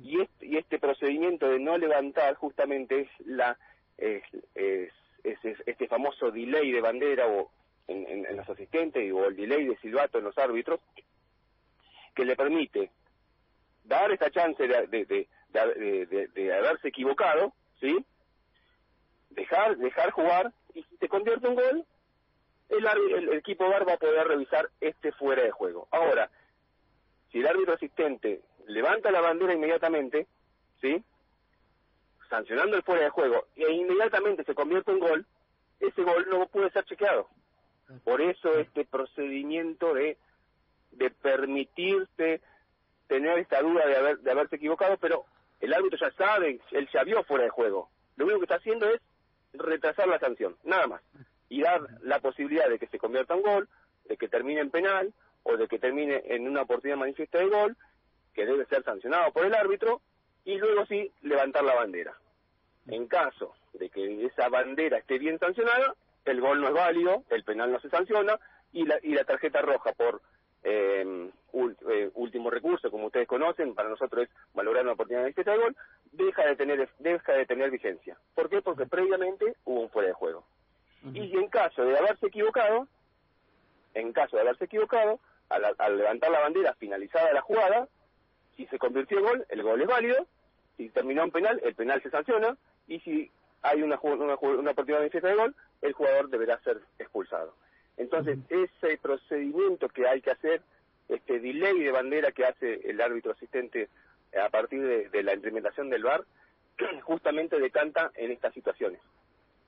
Y 0.02 0.20
este, 0.20 0.46
y 0.46 0.56
este 0.56 0.78
procedimiento 0.78 1.48
de 1.48 1.58
no 1.58 1.76
levantar 1.76 2.34
justamente 2.36 3.00
es 3.00 3.08
la 3.26 3.58
es, 3.98 4.22
es, 4.54 4.90
este 5.66 5.86
famoso 5.86 6.30
delay 6.30 6.70
de 6.72 6.80
bandera 6.80 7.26
o 7.26 7.50
en, 7.88 8.26
en, 8.26 8.36
los 8.36 8.48
asistentes 8.48 9.12
o 9.12 9.26
el 9.26 9.36
delay 9.36 9.64
de 9.66 9.76
silbato 9.78 10.18
en 10.18 10.24
los 10.24 10.38
árbitros 10.38 10.80
que 12.14 12.24
le 12.24 12.36
permite 12.36 12.90
dar 13.84 14.10
esta 14.12 14.30
chance 14.30 14.66
de, 14.66 14.86
de, 14.86 15.04
de, 15.04 16.28
de, 16.28 16.54
haberse 16.54 16.88
equivocado, 16.88 17.52
¿sí? 17.80 18.04
Dejar, 19.30 19.76
dejar 19.78 20.10
jugar, 20.10 20.52
y 20.74 20.82
si 20.84 20.96
se 20.96 21.08
convierte 21.08 21.46
en 21.48 21.54
gol, 21.54 21.86
el, 22.68 22.86
el, 22.86 23.32
equipo 23.34 23.68
VAR 23.68 23.86
va 23.86 23.94
a 23.94 23.98
poder 23.98 24.26
revisar 24.26 24.68
este 24.80 25.12
fuera 25.12 25.42
de 25.42 25.50
juego. 25.50 25.88
Ahora, 25.90 26.30
si 27.30 27.38
el 27.38 27.46
árbitro 27.46 27.74
asistente 27.74 28.40
levanta 28.66 29.10
la 29.10 29.20
bandera 29.20 29.54
inmediatamente, 29.54 30.26
¿sí? 30.80 31.02
sancionando 32.28 32.76
el 32.76 32.82
fuera 32.82 33.04
de 33.04 33.10
juego, 33.10 33.46
e 33.56 33.70
inmediatamente 33.72 34.44
se 34.44 34.54
convierte 34.54 34.90
en 34.90 35.00
gol, 35.00 35.26
ese 35.80 36.02
gol 36.02 36.26
no 36.30 36.46
puede 36.46 36.70
ser 36.70 36.84
chequeado. 36.84 37.28
Por 38.04 38.22
eso 38.22 38.58
este 38.58 38.86
procedimiento 38.86 39.92
de 39.92 40.16
de 40.92 41.10
permitirse 41.10 42.40
tener 43.08 43.38
esta 43.38 43.60
duda 43.60 43.86
de, 43.86 43.96
haber, 43.96 44.18
de 44.18 44.30
haberse 44.30 44.56
equivocado, 44.56 44.96
pero 44.98 45.24
el 45.60 45.74
árbitro 45.74 45.98
ya 45.98 46.10
sabe, 46.12 46.60
él 46.70 46.88
ya 46.92 47.04
vio 47.04 47.22
fuera 47.24 47.44
de 47.44 47.50
juego. 47.50 47.90
Lo 48.16 48.24
único 48.24 48.40
que 48.40 48.44
está 48.44 48.56
haciendo 48.56 48.88
es 48.88 49.00
retrasar 49.52 50.08
la 50.08 50.18
sanción, 50.18 50.56
nada 50.64 50.86
más. 50.86 51.02
Y 51.48 51.62
dar 51.62 51.82
la 52.02 52.20
posibilidad 52.20 52.68
de 52.68 52.78
que 52.78 52.86
se 52.86 52.98
convierta 52.98 53.34
en 53.34 53.42
gol, 53.42 53.68
de 54.04 54.16
que 54.16 54.28
termine 54.28 54.60
en 54.60 54.70
penal 54.70 55.12
o 55.42 55.56
de 55.56 55.68
que 55.68 55.78
termine 55.78 56.22
en 56.26 56.48
una 56.48 56.62
oportunidad 56.62 56.98
manifiesta 56.98 57.38
de 57.38 57.48
gol, 57.48 57.76
que 58.34 58.46
debe 58.46 58.64
ser 58.66 58.82
sancionado 58.84 59.32
por 59.32 59.44
el 59.44 59.54
árbitro, 59.54 60.00
y 60.44 60.58
luego 60.58 60.86
sí 60.86 61.12
levantar 61.22 61.64
la 61.64 61.74
bandera. 61.74 62.14
En 62.88 63.06
caso 63.06 63.54
de 63.74 63.90
que 63.90 64.24
esa 64.26 64.48
bandera 64.48 64.98
esté 64.98 65.18
bien 65.18 65.38
sancionada, 65.38 65.94
el 66.24 66.40
gol 66.40 66.60
no 66.60 66.68
es 66.68 66.74
válido, 66.74 67.24
el 67.30 67.44
penal 67.44 67.70
no 67.70 67.80
se 67.80 67.90
sanciona 67.90 68.38
y 68.72 68.84
la, 68.84 68.98
y 69.02 69.14
la 69.14 69.24
tarjeta 69.24 69.60
roja 69.60 69.92
por 69.92 70.22
eh, 70.64 72.10
último 72.14 72.50
recurso, 72.50 72.90
como 72.90 73.06
ustedes 73.06 73.26
conocen, 73.26 73.74
para 73.74 73.88
nosotros 73.88 74.24
es 74.24 74.30
valorar 74.54 74.84
una 74.84 74.92
oportunidad 74.92 75.24
de 75.24 75.44
de 75.44 75.56
gol, 75.56 75.76
deja 76.12 76.46
de 76.46 76.56
tener 76.56 76.88
deja 76.98 77.32
de 77.32 77.46
tener 77.46 77.70
vigencia. 77.70 78.16
¿Por 78.34 78.48
qué? 78.48 78.62
Porque 78.62 78.86
previamente 78.86 79.56
hubo 79.64 79.80
un 79.80 79.90
fuera 79.90 80.08
de 80.08 80.14
juego. 80.14 80.44
Y 81.14 81.36
en 81.36 81.48
caso 81.48 81.84
de 81.84 81.98
haberse 81.98 82.26
equivocado, 82.28 82.86
en 83.94 84.12
caso 84.12 84.36
de 84.36 84.42
haberse 84.42 84.66
equivocado, 84.66 85.18
al, 85.48 85.98
levantar 85.98 86.30
la 86.30 86.40
bandera 86.40 86.74
finalizada 86.74 87.32
la 87.32 87.40
jugada, 87.42 87.88
si 88.56 88.66
se 88.66 88.78
convirtió 88.78 89.18
en 89.18 89.24
gol, 89.24 89.46
el 89.48 89.62
gol 89.62 89.82
es 89.82 89.88
válido, 89.88 90.26
si 90.76 90.88
terminó 90.90 91.24
en 91.24 91.32
penal, 91.32 91.60
el 91.64 91.74
penal 91.74 92.00
se 92.02 92.10
sanciona, 92.10 92.56
y 92.86 93.00
si 93.00 93.30
hay 93.62 93.82
una, 93.82 93.98
una, 94.00 94.36
una 94.36 94.70
oportunidad 94.70 95.00
de 95.00 95.20
de 95.20 95.34
gol, 95.34 95.54
el 95.82 95.92
jugador 95.92 96.28
deberá 96.28 96.58
ser 96.60 96.80
expulsado. 96.98 97.11
Entonces, 98.12 98.38
ese 98.50 98.98
procedimiento 98.98 99.88
que 99.88 100.06
hay 100.06 100.20
que 100.20 100.32
hacer, 100.32 100.60
este 101.08 101.40
delay 101.40 101.78
de 101.78 101.90
bandera 101.90 102.30
que 102.30 102.44
hace 102.44 102.80
el 102.84 103.00
árbitro 103.00 103.32
asistente 103.32 103.88
a 104.38 104.50
partir 104.50 104.82
de, 105.10 105.22
la 105.22 105.32
implementación 105.34 105.88
del 105.88 106.02
VAR, 106.02 106.22
justamente 107.04 107.58
decanta 107.58 108.10
en 108.14 108.30
estas 108.30 108.52
situaciones. 108.52 109.00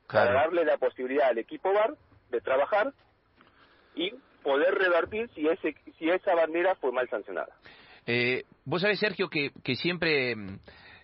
Para 0.06 0.34
darle 0.34 0.66
la 0.66 0.76
posibilidad 0.76 1.28
al 1.28 1.38
equipo 1.38 1.72
VAR 1.72 1.96
de 2.30 2.40
trabajar 2.42 2.92
y 3.94 4.12
poder 4.42 4.74
revertir 4.74 5.30
si, 5.34 5.48
ese, 5.48 5.74
si 5.98 6.10
esa 6.10 6.34
bandera 6.34 6.74
fue 6.74 6.92
mal 6.92 7.08
sancionada. 7.08 7.54
Eh, 8.06 8.44
vos 8.66 8.82
sabés, 8.82 9.00
Sergio, 9.00 9.30
que, 9.30 9.52
que 9.62 9.74
siempre 9.76 10.34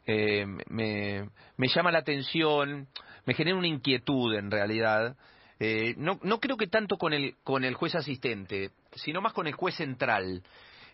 eh, 0.07 0.45
me, 0.69 1.31
me 1.57 1.69
llama 1.69 1.91
la 1.91 2.01
atención, 2.01 2.89
me 3.25 3.33
genera 3.33 3.57
una 3.57 3.69
inquietud 3.69 4.35
en 4.35 4.51
realidad, 4.51 5.17
eh, 5.63 5.95
no, 5.99 6.19
no 6.23 6.41
creo 6.41 6.57
que 6.57 6.69
tanto 6.69 6.97
con 6.97 7.13
el, 7.13 7.37
con 7.45 7.65
el 7.65 7.75
juez 7.75 7.95
asistente, 7.95 8.71
sino 8.95 9.21
más 9.21 9.35
con 9.35 9.47
el 9.47 9.53
juez 9.53 9.75
central. 9.75 10.43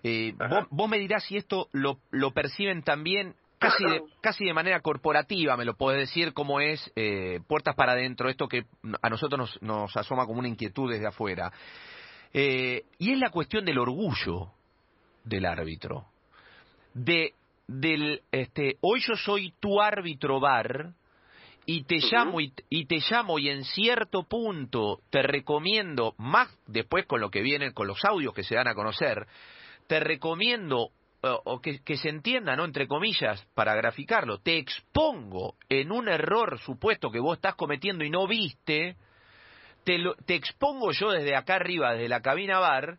Eh, 0.02 0.35
vos, 0.70 0.90
me 0.90 0.99
dirás 0.99 1.25
si 1.25 1.37
esto 1.37 1.68
lo, 1.73 2.00
lo 2.11 2.32
perciben 2.32 2.82
también 2.82 3.37
casi 3.58 3.85
de, 3.85 4.02
casi 4.20 4.44
de 4.44 4.52
manera 4.52 4.80
corporativa, 4.80 5.56
me 5.56 5.64
lo 5.64 5.76
podés 5.76 6.00
decir, 6.00 6.32
cómo 6.32 6.61
es 6.61 6.92
eh, 6.96 7.40
puertas 7.46 7.76
para 7.76 7.92
adentro, 7.92 8.28
esto 8.28 8.49
que 8.49 8.66
a 9.00 9.08
nosotros 9.08 9.38
nos, 9.38 9.62
nos 9.62 9.96
asoma 9.96 10.26
como 10.26 10.40
una 10.40 10.49
inquietud 10.49 10.90
desde 10.90 11.06
afuera. 11.06 11.52
y 12.32 13.12
es 13.12 13.18
la 13.18 13.30
cuestión 13.30 13.64
del 13.64 13.78
orgullo. 13.78 14.50
del 15.25 15.46
árbitro. 15.46 16.06
De 16.92 17.35
del 17.68 18.23
este 18.30 18.76
hoy 18.80 19.00
yo 19.00 19.16
soy 19.16 19.52
tu 19.58 19.80
árbitro 19.80 20.38
bar 20.38 20.92
y 21.66 21.82
te 21.85 21.99
llamo 22.11 22.40
y, 22.40 22.52
y, 22.70 22.87
te 22.87 23.00
llamo 23.11 23.38
y 23.38 23.49
en 23.50 23.64
cierto 23.64 24.23
punto 24.23 25.00
te 25.11 25.23
recomiendo 25.23 26.14
más 26.16 26.49
después 26.66 27.06
con 27.06 27.20
lo 27.20 27.30
que 27.30 27.42
viene 27.42 27.73
con 27.73 27.88
los 27.88 28.04
audios 28.04 28.32
que 28.32 28.44
se 28.44 28.54
dan 28.54 28.68
a 28.68 28.75
conocer 28.75 29.26
te 29.88 30.00
recomiendo 30.00 30.90
o 31.44 31.61
que, 31.61 31.82
que, 31.82 31.96
se 31.96 32.08
entienda, 32.08 32.56
¿no? 32.56 32.64
Entre 32.64 32.87
comillas, 32.87 33.44
para 33.54 33.75
graficarlo, 33.75 34.38
te 34.38 34.58
expongo 34.58 35.56
en 35.68 35.90
un 35.90 36.08
error 36.08 36.58
supuesto 36.61 37.11
que 37.11 37.20
vos 37.20 37.38
estás 37.38 37.54
cometiendo 37.54 38.04
y 38.04 38.11
no 38.11 38.26
viste, 38.26 38.96
te, 39.85 39.99
lo, 39.99 40.14
te 40.14 40.35
expongo 40.35 40.92
yo 40.92 41.11
desde 41.11 41.35
acá 41.35 41.56
arriba, 41.56 41.92
desde 41.92 42.08
la 42.08 42.20
cabina 42.20 42.58
bar, 42.58 42.99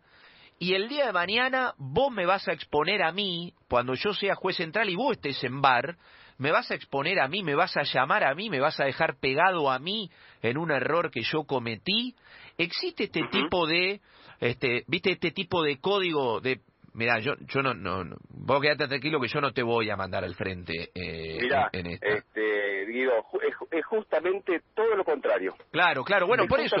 y 0.58 0.74
el 0.74 0.88
día 0.88 1.06
de 1.06 1.12
mañana 1.12 1.74
vos 1.78 2.12
me 2.12 2.26
vas 2.26 2.48
a 2.48 2.52
exponer 2.52 3.02
a 3.02 3.12
mí, 3.12 3.54
cuando 3.68 3.94
yo 3.94 4.12
sea 4.12 4.34
juez 4.34 4.56
central 4.56 4.90
y 4.90 4.96
vos 4.96 5.12
estés 5.12 5.42
en 5.44 5.60
bar, 5.60 5.96
me 6.38 6.50
vas 6.52 6.70
a 6.70 6.74
exponer 6.74 7.20
a 7.20 7.28
mí, 7.28 7.42
me 7.42 7.54
vas 7.54 7.76
a 7.76 7.82
llamar 7.82 8.24
a 8.24 8.34
mí, 8.34 8.48
me 8.48 8.60
vas 8.60 8.78
a 8.80 8.84
dejar 8.84 9.16
pegado 9.20 9.70
a 9.70 9.78
mí 9.78 10.10
en 10.42 10.56
un 10.56 10.70
error 10.70 11.10
que 11.10 11.22
yo 11.22 11.44
cometí. 11.44 12.14
¿Existe 12.56 13.04
este 13.04 13.22
uh 13.22 13.26
-huh. 13.26 13.30
tipo 13.30 13.66
de, 13.66 14.00
este, 14.40 14.84
viste, 14.86 15.12
este 15.12 15.30
tipo 15.32 15.62
de 15.62 15.78
código 15.80 16.40
de 16.40 16.60
Mira, 16.94 17.20
yo, 17.20 17.34
yo 17.46 17.62
no, 17.62 17.74
no, 17.74 18.02
no, 18.02 18.16
vos 18.30 18.60
quedate 18.60 18.88
tranquilo 18.88 19.20
que 19.20 19.28
yo 19.28 19.40
no 19.40 19.52
te 19.52 19.62
voy 19.62 19.88
a 19.88 19.96
mandar 19.96 20.24
al 20.24 20.34
frente 20.34 20.90
eh, 20.92 21.38
Mirá, 21.40 21.70
en, 21.72 21.86
en 21.86 21.92
esta. 21.92 22.08
este, 22.08 22.86
Guido, 22.86 23.24
es, 23.40 23.54
es, 23.70 23.86
justamente 23.86 24.62
todo 24.74 24.96
lo 24.96 25.04
contrario. 25.04 25.54
Claro, 25.70 26.02
claro, 26.02 26.26
bueno, 26.26 26.42
es 26.42 26.48
por 26.48 26.58
eso. 26.58 26.76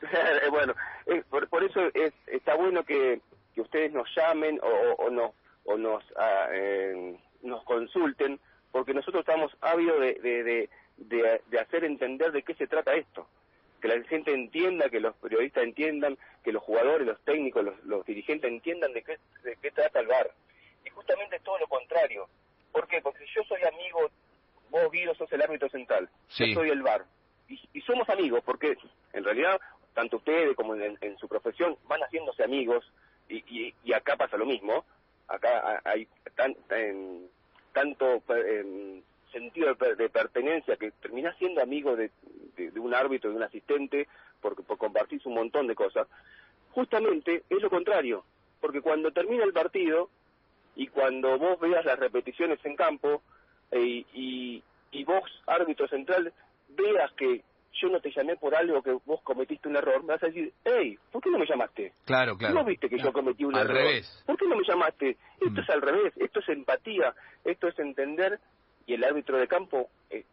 bueno, 0.50 0.74
es, 1.04 1.24
por, 1.26 1.46
por, 1.50 1.62
eso 1.62 1.80
es, 1.92 2.14
está 2.26 2.54
bueno 2.54 2.84
que, 2.84 3.20
que 3.54 3.60
ustedes 3.60 3.92
nos 3.92 4.08
llamen 4.16 4.58
o, 4.62 4.94
o, 5.04 5.10
nos, 5.10 5.32
o 5.64 5.76
nos, 5.76 6.02
uh, 6.12 6.50
eh, 6.52 7.16
nos 7.42 7.64
consulten, 7.64 8.40
porque 8.74 8.92
nosotros 8.92 9.20
estamos 9.20 9.56
ávidos 9.60 10.00
de, 10.00 10.68
de, 10.96 11.40
de, 11.46 11.60
hacer 11.60 11.84
entender 11.84 12.32
de 12.32 12.42
qué 12.42 12.54
se 12.54 12.66
trata 12.66 12.92
esto 12.94 13.24
que 13.80 13.86
la 13.86 14.02
gente 14.08 14.34
entienda, 14.34 14.90
que 14.90 14.98
los 14.98 15.14
periodistas 15.14 15.62
entiendan, 15.62 16.18
que 16.42 16.50
los 16.50 16.60
jugadores, 16.60 17.06
los 17.06 17.20
técnicos, 17.20 17.64
los, 17.64 17.84
los 17.84 18.04
dirigentes 18.04 18.50
entiendan 18.50 18.92
de 18.92 19.04
qué, 19.04 19.18
de 19.44 19.56
qué 19.62 19.70
trata 19.70 20.00
el 20.00 20.08
VAR. 20.08 20.28
Y 20.84 20.90
justamente 20.90 21.36
es 21.36 21.42
todo 21.44 21.56
lo 21.58 21.68
contrario. 21.68 22.26
¿Por 22.72 22.88
qué? 22.88 23.00
Porque 23.00 23.24
yo 23.32 23.44
soy 23.44 23.60
amigo, 23.62 24.10
vos 24.70 24.90
Guido 24.90 25.14
sos 25.14 25.30
el 25.32 25.42
árbitro 25.42 25.68
central, 25.68 26.08
sí. 26.26 26.48
yo 26.48 26.60
soy 26.60 26.70
el 26.70 26.82
VAR. 26.82 27.04
Y, 27.48 27.60
y, 27.74 27.80
somos 27.82 28.08
amigos 28.08 28.42
porque 28.44 28.76
en 29.12 29.22
realidad 29.22 29.60
tanto 29.92 30.16
ustedes 30.16 30.56
como 30.56 30.74
en, 30.74 30.98
en 31.00 31.16
su 31.18 31.28
profesión 31.28 31.76
van 31.86 32.00
haciéndose 32.00 32.42
amigos 32.42 32.90
y, 33.28 33.36
y, 33.46 33.74
y, 33.84 33.92
acá 33.92 34.16
pasa 34.16 34.36
lo 34.36 34.46
mismo. 34.46 34.84
Acá 35.28 35.80
hay 35.84 36.08
tan, 36.34 36.56
en, 36.70 37.28
tanto... 37.74 38.22
En, 38.28 39.02
sentido 39.34 39.74
de, 39.74 39.96
de, 39.96 40.08
pertenencia, 40.08 40.76
que 40.76 40.92
terminás 40.92 41.36
siendo 41.38 41.60
amigo 41.60 41.96
de, 41.96 42.10
de, 42.56 42.70
de, 42.70 42.80
un 42.80 42.94
árbitro, 42.94 43.30
de 43.30 43.36
un 43.36 43.42
asistente, 43.42 44.06
porque 44.40 44.62
por 44.62 44.78
compartís 44.78 45.26
un 45.26 45.34
montón 45.34 45.66
de 45.66 45.74
cosas, 45.74 46.06
justamente 46.70 47.42
es 47.50 47.60
lo 47.60 47.68
contrario, 47.68 48.24
porque 48.60 48.80
cuando 48.80 49.10
termina 49.10 49.44
el 49.44 49.52
partido 49.52 50.08
y 50.76 50.86
cuando 50.86 51.36
vos 51.38 51.58
veas 51.60 51.84
las 51.84 51.98
repeticiones 51.98 52.64
en 52.64 52.76
campo 52.76 53.22
eh, 53.72 54.04
y, 54.14 54.62
y 54.92 55.04
vos, 55.04 55.24
árbitro 55.46 55.88
central, 55.88 56.32
veas 56.68 57.12
que 57.12 57.42
yo 57.80 57.88
no 57.88 58.00
te 58.00 58.10
llamé 58.10 58.36
por 58.36 58.54
algo 58.54 58.82
que 58.82 58.92
vos 59.04 59.20
cometiste 59.22 59.68
un 59.68 59.76
error, 59.76 60.02
me 60.02 60.14
vas 60.14 60.22
a 60.22 60.26
decir, 60.26 60.52
hey, 60.64 60.98
¿por 61.10 61.22
qué 61.22 61.30
no 61.30 61.38
me 61.38 61.46
llamaste? 61.46 61.92
Claro, 62.04 62.36
claro. 62.36 62.54
¿No 62.54 62.64
viste 62.64 62.88
que 62.88 62.98
yo 62.98 63.12
cometí 63.12 63.44
un 63.44 63.54
al 63.56 63.62
error? 63.62 63.76
Revés. 63.76 64.22
¿Por 64.26 64.36
qué 64.36 64.46
no 64.46 64.56
me 64.56 64.64
llamaste? 64.64 65.16
Esto 65.40 65.60
Mm. 65.60 65.64
es 65.64 65.70
al 65.70 65.82
revés, 65.82 66.12
esto 66.16 66.40
es 66.40 66.48
empatía, 66.48 67.14
esto 67.44 67.68
es 67.68 67.78
entender 67.78 68.38
y 68.86 68.94
el 68.94 69.04
árbitro 69.04 69.38
de 69.38 69.48
campo, 69.48 69.88
eh, 70.10 70.24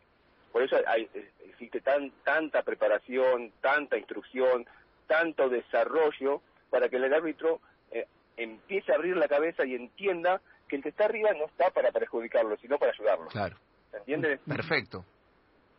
por 0.51 0.61
eso 0.63 0.75
hay, 0.87 1.09
existe 1.49 1.81
tan, 1.81 2.11
tanta 2.23 2.61
preparación, 2.63 3.51
tanta 3.61 3.97
instrucción, 3.97 4.65
tanto 5.07 5.49
desarrollo 5.49 6.41
para 6.69 6.89
que 6.89 6.97
el 6.97 7.13
árbitro 7.13 7.59
eh, 7.91 8.07
empiece 8.37 8.91
a 8.91 8.95
abrir 8.95 9.15
la 9.17 9.27
cabeza 9.27 9.65
y 9.65 9.75
entienda 9.75 10.41
que 10.67 10.75
el 10.77 10.83
que 10.83 10.89
está 10.89 11.05
arriba 11.05 11.31
no 11.33 11.45
está 11.45 11.69
para 11.71 11.91
perjudicarlo, 11.91 12.55
sino 12.57 12.77
para 12.77 12.91
ayudarlo. 12.91 13.27
Claro. 13.27 13.57
¿Se 13.91 13.97
entiende? 13.97 14.39
Perfecto. 14.47 15.03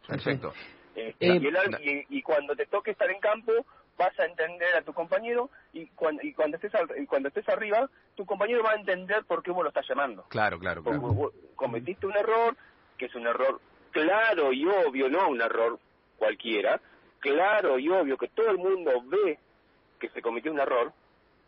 Perfecto. 0.07 0.53
Eh, 0.95 1.15
Eh, 1.21 1.39
y, 1.41 1.47
el, 1.47 2.07
y, 2.09 2.19
y, 2.19 2.23
cuando 2.23 2.55
te 2.55 2.67
toque 2.67 2.91
estar 2.91 3.11
en 3.11 3.21
campo, 3.21 3.53
vas 3.97 4.19
a 4.19 4.25
entender 4.25 4.75
a 4.75 4.83
tu 4.83 4.93
compañero 4.93 5.51
y 5.73 5.87
cuando, 5.89 6.23
y 6.23 6.33
cuando 6.33 6.57
estés 6.57 6.75
al, 6.75 6.89
y 7.01 7.07
cuando 7.07 7.29
estés 7.29 7.49
arriba, 7.49 7.89
tu 8.15 8.27
compañero 8.27 8.63
va 8.63 8.73
a 8.73 8.77
entender 8.77 9.25
por 9.25 9.43
qué 9.43 9.51
vos 9.51 9.63
lo 9.63 9.69
estás 9.69 9.89
llamando. 9.89 10.25
Claro, 10.29 10.59
claro, 10.59 10.83
claro. 10.83 11.01
Vos 11.01 11.33
cometiste 11.57 12.07
un 12.07 12.17
error, 12.17 12.57
que 12.99 13.07
es 13.07 13.15
un 13.15 13.27
error 13.27 13.61
claro 13.91 14.53
y 14.53 14.67
obvio, 14.67 15.09
no 15.09 15.29
un 15.29 15.41
error 15.41 15.79
cualquiera, 16.17 16.81
claro 17.21 17.79
y 17.79 17.89
obvio 17.89 18.17
que 18.17 18.29
todo 18.29 18.51
el 18.51 18.59
mundo 18.59 19.03
ve 19.07 19.39
que 19.99 20.09
se 20.11 20.23
cometió 20.23 20.51
un 20.53 20.61
error, 20.61 20.93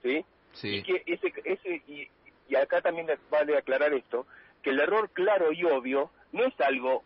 ¿sí? 0.03 0.25
Sí. 0.53 0.77
Y 0.77 0.83
que 0.83 1.03
ese, 1.07 1.33
ese 1.45 1.83
y, 1.89 2.09
y 2.49 2.57
acá 2.57 2.81
también 2.81 3.09
vale 3.31 3.57
aclarar 3.57 3.93
esto, 3.95 4.27
que 4.63 4.71
el 4.71 4.81
error 4.81 5.11
claro 5.11 5.53
y 5.53 5.65
obvio 5.65 6.11
no 6.33 6.45
es 6.45 6.61
algo 6.61 7.03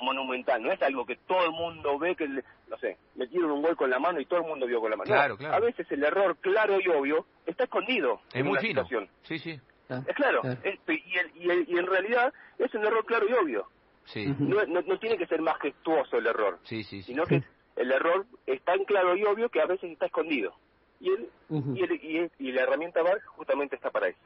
monumental, 0.00 0.62
no 0.62 0.70
es 0.72 0.80
algo 0.82 1.04
que 1.06 1.16
todo 1.16 1.44
el 1.44 1.52
mundo 1.52 1.98
ve 1.98 2.14
que, 2.16 2.26
no 2.28 2.78
sé, 2.80 2.96
metieron 3.16 3.50
un 3.50 3.62
gol 3.62 3.76
con 3.76 3.90
la 3.90 3.98
mano 3.98 4.20
y 4.20 4.26
todo 4.26 4.40
el 4.40 4.46
mundo 4.46 4.66
vio 4.66 4.80
con 4.80 4.90
la 4.90 4.96
mano. 4.96 5.06
Claro, 5.06 5.34
no, 5.34 5.38
claro. 5.38 5.54
A 5.56 5.60
veces 5.60 5.86
el 5.90 6.02
error 6.04 6.36
claro 6.38 6.78
y 6.80 6.88
obvio 6.88 7.26
está 7.46 7.64
escondido 7.64 8.20
es 8.28 8.36
en 8.36 8.44
muy 8.44 8.52
una 8.52 8.60
fino. 8.60 8.82
situación. 8.84 9.08
Sí, 9.22 9.38
sí. 9.38 9.60
Ah, 9.90 10.02
Es 10.06 10.14
claro, 10.16 10.42
claro. 10.42 10.60
este, 10.64 10.94
y, 10.94 11.14
el, 11.16 11.30
y, 11.36 11.50
el, 11.50 11.68
y 11.68 11.78
en 11.78 11.86
realidad 11.86 12.32
es 12.58 12.74
un 12.74 12.84
error 12.84 13.04
claro 13.06 13.26
y 13.28 13.32
obvio. 13.32 13.66
Sí. 14.04 14.26
No, 14.38 14.64
no, 14.66 14.80
no 14.82 14.98
tiene 14.98 15.16
que 15.18 15.26
ser 15.26 15.40
majestuoso 15.42 16.16
el 16.18 16.26
error, 16.26 16.58
Sí, 16.64 16.82
sí, 16.84 17.02
sí. 17.02 17.12
sino 17.12 17.24
que 17.24 17.42
el 17.76 17.92
error 17.92 18.26
es 18.46 18.62
tan 18.62 18.84
claro 18.84 19.16
y 19.16 19.24
obvio 19.24 19.48
que 19.50 19.60
a 19.60 19.66
veces 19.66 19.90
está 19.90 20.06
escondido. 20.06 20.54
Y, 21.00 21.10
el, 21.10 21.28
y, 21.50 21.82
el, 21.82 22.04
y, 22.04 22.16
el- 22.18 22.32
y 22.38 22.52
la 22.52 22.62
herramienta 22.62 23.02
VAR 23.02 23.20
justamente 23.36 23.76
está 23.76 23.90
para 23.90 24.08
eso. 24.08 24.18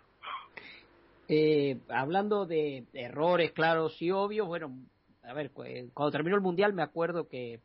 Eh, 1.28 1.78
hablando 1.88 2.46
de 2.46 2.84
errores 2.92 3.52
claros 3.52 4.00
y 4.02 4.10
obvios, 4.10 4.46
bueno, 4.46 4.70
a 5.22 5.32
ver, 5.34 5.50
eh, 5.64 5.88
cuando 5.94 6.12
terminó 6.12 6.36
el 6.36 6.42
Mundial 6.42 6.72
me 6.72 6.82
acuerdo 6.82 7.28
que 7.28 7.60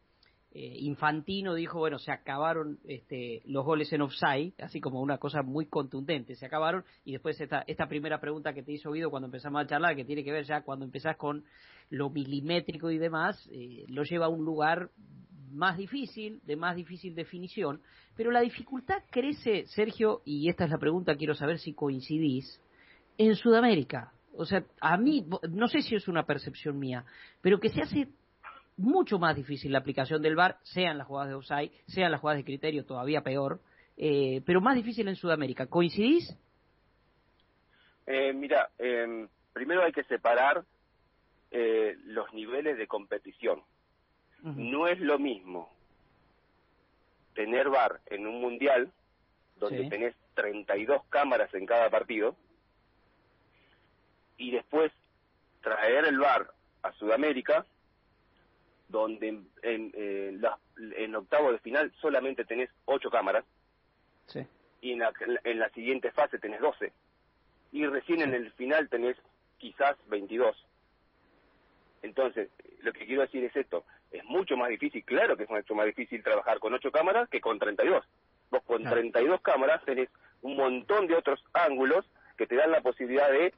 eh, 0.51 0.77
Infantino 0.79 1.53
dijo, 1.53 1.79
bueno, 1.79 1.99
se 1.99 2.11
acabaron 2.11 2.79
este, 2.85 3.41
los 3.45 3.65
goles 3.65 3.91
en 3.93 4.01
offside, 4.01 4.53
así 4.59 4.79
como 4.79 5.01
una 5.01 5.17
cosa 5.17 5.41
muy 5.41 5.65
contundente, 5.65 6.35
se 6.35 6.45
acabaron, 6.45 6.83
y 7.03 7.11
después 7.11 7.39
esta, 7.39 7.63
esta 7.67 7.87
primera 7.87 8.19
pregunta 8.19 8.53
que 8.53 8.63
te 8.63 8.71
hizo 8.71 8.91
Guido 8.91 9.09
cuando 9.09 9.27
empezamos 9.27 9.61
a 9.61 9.67
charlar, 9.67 9.95
que 9.95 10.05
tiene 10.05 10.23
que 10.23 10.31
ver 10.31 10.45
ya 10.45 10.61
cuando 10.61 10.85
empezás 10.85 11.17
con 11.17 11.43
lo 11.89 12.09
milimétrico 12.09 12.89
y 12.89 12.97
demás, 12.97 13.47
eh, 13.51 13.85
lo 13.89 14.03
lleva 14.03 14.27
a 14.27 14.29
un 14.29 14.45
lugar 14.45 14.89
más 15.51 15.77
difícil, 15.77 16.41
de 16.43 16.55
más 16.55 16.75
difícil 16.75 17.13
definición, 17.13 17.81
pero 18.15 18.31
la 18.31 18.41
dificultad 18.41 19.03
crece, 19.11 19.65
Sergio, 19.67 20.21
y 20.25 20.49
esta 20.49 20.65
es 20.65 20.71
la 20.71 20.77
pregunta, 20.77 21.15
quiero 21.17 21.35
saber 21.35 21.59
si 21.59 21.73
coincidís, 21.73 22.61
en 23.17 23.35
Sudamérica. 23.35 24.13
O 24.37 24.45
sea, 24.45 24.63
a 24.81 24.97
mí, 24.97 25.25
no 25.49 25.67
sé 25.67 25.81
si 25.81 25.95
es 25.95 26.07
una 26.07 26.25
percepción 26.25 26.77
mía, 26.79 27.03
pero 27.41 27.59
que 27.59 27.69
se 27.69 27.81
hace 27.81 28.07
mucho 28.77 29.17
más 29.17 29.35
difícil 29.35 29.71
la 29.71 29.79
aplicación 29.79 30.21
del 30.21 30.35
VAR, 30.35 30.57
sean 30.63 30.97
las 30.97 31.07
jugadas 31.07 31.29
de 31.29 31.35
offside, 31.35 31.71
sean 31.87 32.11
las 32.11 32.21
jugadas 32.21 32.39
de 32.39 32.45
criterio, 32.45 32.85
todavía 32.85 33.21
peor, 33.21 33.59
eh, 33.97 34.41
pero 34.45 34.61
más 34.61 34.75
difícil 34.75 35.07
en 35.07 35.15
Sudamérica. 35.15 35.65
¿Coincidís? 35.65 36.37
Eh, 38.05 38.31
mira, 38.33 38.69
eh, 38.77 39.27
primero 39.53 39.83
hay 39.83 39.91
que 39.91 40.03
separar 40.03 40.63
eh, 41.51 41.95
los 42.05 42.31
niveles 42.33 42.77
de 42.77 42.87
competición. 42.87 43.63
No 44.43 44.87
es 44.87 44.99
lo 44.99 45.17
mismo 45.17 45.73
tener 47.33 47.69
VAR 47.69 47.99
en 48.05 48.27
un 48.27 48.39
mundial 48.39 48.91
donde 49.57 49.83
Sí. 49.83 49.89
tenés 49.89 50.15
32 50.35 51.03
cámaras 51.09 51.51
en 51.53 51.65
cada 51.65 51.89
partido 51.89 52.35
y 54.37 54.51
después 54.51 54.91
traer 55.61 56.05
el 56.05 56.19
VAR 56.19 56.51
a 56.83 56.91
Sudamérica 56.93 57.65
donde 58.89 59.27
en, 59.27 59.49
en, 59.63 59.91
eh, 59.95 60.31
la- 60.39 60.57
en 60.95 61.15
octavo 61.15 61.51
de 61.51 61.59
final 61.59 61.91
solamente 61.99 62.45
tenés 62.45 62.69
8 62.85 63.09
cámaras 63.09 63.43
Sí. 64.27 64.45
y 64.81 64.93
en 64.93 64.99
la, 64.99 65.11
en 65.43 65.59
la 65.59 65.69
siguiente 65.71 66.11
fase 66.11 66.37
tenés 66.39 66.61
12 66.61 66.93
y 67.73 67.85
recién 67.85 68.21
en 68.21 68.33
el 68.33 68.51
final 68.53 68.87
tenés 68.89 69.17
quizás 69.57 69.97
22. 70.07 70.55
Entonces, 72.01 72.49
lo 72.81 72.93
que 72.93 73.05
quiero 73.05 73.23
decir 73.23 73.43
es 73.43 73.55
esto, 73.55 73.83
es 74.11 74.23
mucho 74.25 74.55
más 74.55 74.69
difícil, 74.69 75.03
claro 75.03 75.35
que 75.35 75.43
es 75.43 75.49
mucho 75.49 75.75
más 75.75 75.85
difícil 75.87 76.23
trabajar 76.23 76.59
con 76.59 76.73
8 76.73 76.91
cámaras 76.91 77.27
que 77.29 77.41
con 77.41 77.59
32. 77.59 78.05
Vos 78.51 78.63
con 78.63 78.81
Claro. 78.81 78.95
32 78.95 79.41
cámaras 79.41 79.83
tenés 79.83 80.09
un 80.41 80.55
montón 80.55 81.07
de 81.07 81.15
otros 81.15 81.43
ángulos 81.53 82.05
que 82.37 82.47
te 82.47 82.55
dan 82.55 82.71
la 82.71 82.81
posibilidad 82.81 83.29
de 83.31 83.53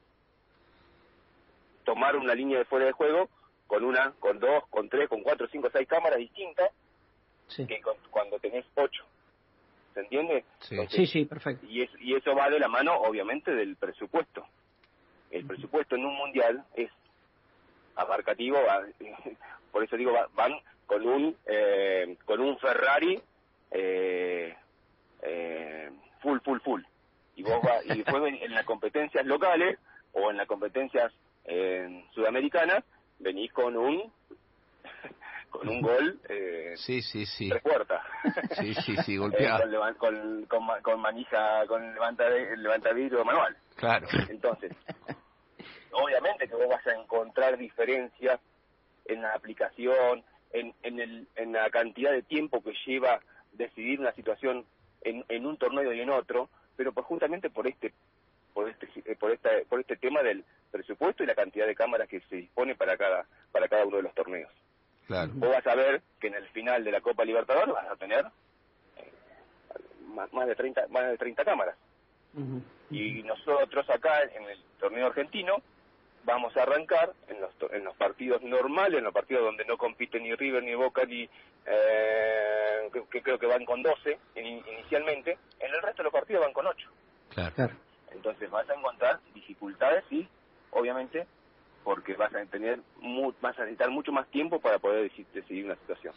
tomar 1.84 2.16
una 2.16 2.34
línea 2.34 2.58
de 2.58 2.64
fuera 2.64 2.86
de 2.86 2.92
juego 2.92 3.28
con 3.66 3.84
una, 3.84 4.12
con 4.18 4.38
dos, 4.40 4.64
con 4.68 4.88
tres, 4.88 5.08
con 5.08 5.22
cuatro, 5.22 5.46
cinco, 5.50 5.68
seis 5.72 5.86
cámaras 5.88 6.18
distintas 6.18 6.70
Sí. 7.48 7.66
que 7.66 7.80
con- 7.80 7.96
cuando 8.10 8.38
tenés 8.38 8.64
ocho. 8.76 9.04
¿Se 9.94 10.00
entiende? 10.00 10.44
Sí, 10.60 11.06
sí, 11.06 11.24
perfecto. 11.24 11.66
Y, 11.66 11.82
es, 11.82 11.90
y 12.00 12.14
eso 12.14 12.32
va 12.34 12.48
de 12.48 12.60
la 12.60 12.68
mano, 12.68 12.94
obviamente, 12.94 13.52
del 13.52 13.74
presupuesto. 13.76 14.46
El 15.32 15.44
presupuesto 15.46 15.96
en 15.96 16.04
un 16.06 16.14
mundial 16.16 16.64
es 16.74 16.90
abarcativo, 17.96 18.58
por 19.72 19.84
eso 19.84 19.96
digo, 19.96 20.12
van 20.34 20.52
con 20.86 21.06
un 21.06 21.36
eh, 21.46 22.16
con 22.24 22.40
un 22.40 22.56
Ferrari 22.58 23.20
eh, 23.72 24.54
eh, 25.22 25.90
full, 26.20 26.38
full, 26.40 26.58
full. 26.60 26.82
Y 27.36 27.42
vos 27.42 27.60
va, 27.64 27.82
y 27.84 27.98
después 28.02 28.22
en 28.40 28.54
las 28.54 28.64
competencias 28.64 29.24
locales 29.26 29.78
o 30.12 30.30
en 30.30 30.36
las 30.36 30.46
competencias 30.46 31.12
eh, 31.44 32.04
sudamericanas 32.12 32.84
venís 33.18 33.52
con 33.52 33.76
un 33.76 34.12
con 35.50 35.68
un 35.68 35.80
gol 35.80 36.20
eh, 36.28 36.74
sí 36.76 37.02
sí 37.02 37.26
sí. 37.26 37.48
tres 37.48 37.62
puertas 37.62 38.02
sí 38.58 38.74
sí 38.74 38.96
sí 39.04 39.16
golpeado. 39.18 39.64
Eh, 39.64 39.94
con, 39.96 40.46
con, 40.46 40.66
con, 40.82 41.00
manija 41.00 41.66
con 41.66 41.94
levanta 41.94 42.28
levantadillo 42.28 43.24
manual. 43.24 43.56
Claro. 43.76 44.06
Entonces 44.28 44.72
obviamente 45.92 46.48
que 46.48 46.54
vos 46.54 46.68
vas 46.68 46.86
a 46.86 46.94
encontrar 46.94 47.56
diferencias 47.58 48.40
en 49.06 49.22
la 49.22 49.34
aplicación 49.34 50.24
en, 50.52 50.74
en, 50.82 51.00
el, 51.00 51.28
en 51.36 51.52
la 51.52 51.68
cantidad 51.70 52.12
de 52.12 52.22
tiempo 52.22 52.62
que 52.62 52.72
lleva 52.86 53.20
decidir 53.52 54.00
una 54.00 54.12
situación 54.12 54.64
en, 55.02 55.24
en 55.28 55.46
un 55.46 55.56
torneo 55.56 55.92
y 55.92 56.00
en 56.00 56.10
otro 56.10 56.48
pero 56.76 56.92
pues 56.92 57.06
justamente 57.06 57.50
por 57.50 57.66
este 57.66 57.92
por 58.60 58.68
este 58.68 58.88
eh, 59.10 59.16
por 59.16 59.30
esta 59.30 59.50
por 59.68 59.80
este 59.80 59.96
tema 59.96 60.22
del 60.22 60.44
presupuesto 60.70 61.22
y 61.22 61.26
la 61.26 61.34
cantidad 61.34 61.66
de 61.66 61.74
cámaras 61.74 62.08
que 62.08 62.20
se 62.20 62.36
dispone 62.36 62.74
para 62.74 62.96
cada 62.96 63.26
para 63.52 63.68
cada 63.68 63.86
uno 63.86 63.96
de 63.96 64.02
los 64.02 64.14
torneos. 64.14 64.50
Claro. 65.06 65.30
Vos 65.34 65.50
vas 65.50 65.66
a 65.66 65.74
ver 65.74 66.02
que 66.20 66.28
en 66.28 66.34
el 66.34 66.46
final 66.48 66.84
de 66.84 66.92
la 66.92 67.00
Copa 67.00 67.24
Libertadores 67.24 67.74
vas 67.74 67.88
a 67.88 67.96
tener 67.96 68.26
eh, 68.96 69.10
más, 70.14 70.46
de 70.46 70.54
30 70.54 70.88
más 70.88 71.08
de 71.08 71.16
30 71.16 71.44
cámaras. 71.44 71.76
Y 72.90 73.24
nosotros 73.24 73.88
acá 73.90 74.22
en 74.22 74.44
el 74.44 74.62
torneo 74.78 75.06
argentino 75.06 75.56
vamos 76.24 76.56
a 76.56 76.62
arrancar 76.62 77.12
en 77.28 77.40
los 77.40 77.50
en 77.72 77.84
los 77.84 77.96
partidos 77.96 78.42
normales, 78.42 78.98
en 78.98 79.04
los 79.04 79.12
partidos 79.12 79.42
donde 79.44 79.64
no 79.64 79.76
compiten 79.78 80.22
ni 80.22 80.34
River 80.34 80.62
ni 80.62 80.74
Boca 80.74 81.04
ni 81.06 81.28
eh, 81.66 82.90
que, 83.10 83.22
creo 83.22 83.38
que 83.38 83.46
van 83.46 83.64
con 83.64 83.82
12 83.82 84.18
inicialmente, 84.36 85.38
en 85.58 85.74
el 85.74 85.82
resto 85.82 86.02
de 86.02 86.04
los 86.04 86.12
partidos 86.12 86.44
van 86.44 86.52
con 86.52 86.66
8. 86.66 86.88
Claro. 87.30 87.70
Entonces 88.12 88.50
vas 88.50 88.68
a 88.68 88.74
encontrar 88.74 89.20
dificultades 89.34 90.04
y, 90.10 90.26
obviamente, 90.70 91.26
porque 91.84 92.14
vas 92.14 92.34
a 92.34 92.44
tener 92.46 92.80
vas 93.40 93.58
a 93.58 93.62
necesitar 93.62 93.90
mucho 93.90 94.12
más 94.12 94.28
tiempo 94.28 94.60
para 94.60 94.78
poder 94.78 95.10
decidir 95.32 95.64
una 95.64 95.76
situación. 95.76 96.14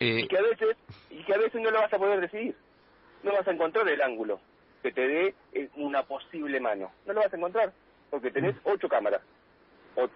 Eh, 0.00 0.20
y 0.20 0.28
que 0.28 0.38
a 0.38 0.42
veces 0.42 0.76
y 1.10 1.22
que 1.22 1.34
a 1.34 1.38
veces 1.38 1.60
no 1.60 1.70
lo 1.70 1.80
vas 1.80 1.92
a 1.92 1.98
poder 1.98 2.20
decidir. 2.20 2.56
No 3.22 3.32
vas 3.32 3.46
a 3.46 3.52
encontrar 3.52 3.88
el 3.88 4.02
ángulo 4.02 4.40
que 4.82 4.92
te 4.92 5.06
dé 5.08 5.34
una 5.76 6.02
posible 6.02 6.60
mano. 6.60 6.92
No 7.06 7.14
lo 7.14 7.20
vas 7.20 7.32
a 7.32 7.36
encontrar 7.36 7.72
porque 8.10 8.30
tenés 8.30 8.54
ocho 8.64 8.88
cámaras. 8.88 9.22
O 9.96 10.08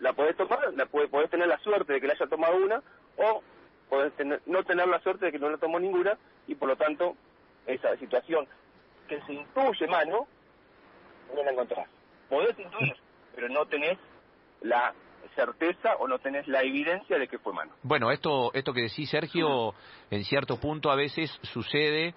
la 0.00 0.12
podés 0.12 0.36
tomar, 0.36 0.74
la 0.74 0.86
podés, 0.86 1.30
tener 1.30 1.46
la 1.46 1.58
suerte 1.58 1.92
de 1.92 2.00
que 2.00 2.06
la 2.06 2.14
haya 2.14 2.26
tomado 2.26 2.56
una 2.56 2.82
o 3.16 3.42
podés 3.88 4.12
tener, 4.14 4.42
no 4.46 4.64
tener 4.64 4.88
la 4.88 5.00
suerte 5.00 5.26
de 5.26 5.32
que 5.32 5.38
no 5.38 5.48
la 5.48 5.58
tomó 5.58 5.78
ninguna 5.78 6.18
y 6.46 6.54
por 6.54 6.68
lo 6.68 6.76
tanto 6.76 7.16
esa 7.66 7.96
situación 7.98 8.46
que 9.08 9.20
se 9.22 9.32
intuye 9.32 9.86
mano 9.86 10.26
no 11.34 11.42
la 11.42 11.52
encontrás. 11.52 11.88
Podés 12.28 12.58
intuir, 12.58 12.94
pero 13.34 13.48
no 13.48 13.66
tenés 13.66 13.98
la 14.62 14.94
certeza 15.34 15.96
o 15.98 16.08
no 16.08 16.18
tenés 16.18 16.46
la 16.48 16.62
evidencia 16.62 17.18
de 17.18 17.28
que 17.28 17.38
fue 17.38 17.52
mano. 17.52 17.72
Bueno, 17.82 18.10
esto, 18.10 18.52
esto 18.54 18.72
que 18.72 18.82
decís, 18.82 19.10
Sergio, 19.10 19.74
en 20.10 20.24
cierto 20.24 20.58
punto 20.58 20.90
a 20.90 20.96
veces 20.96 21.30
sucede 21.42 22.14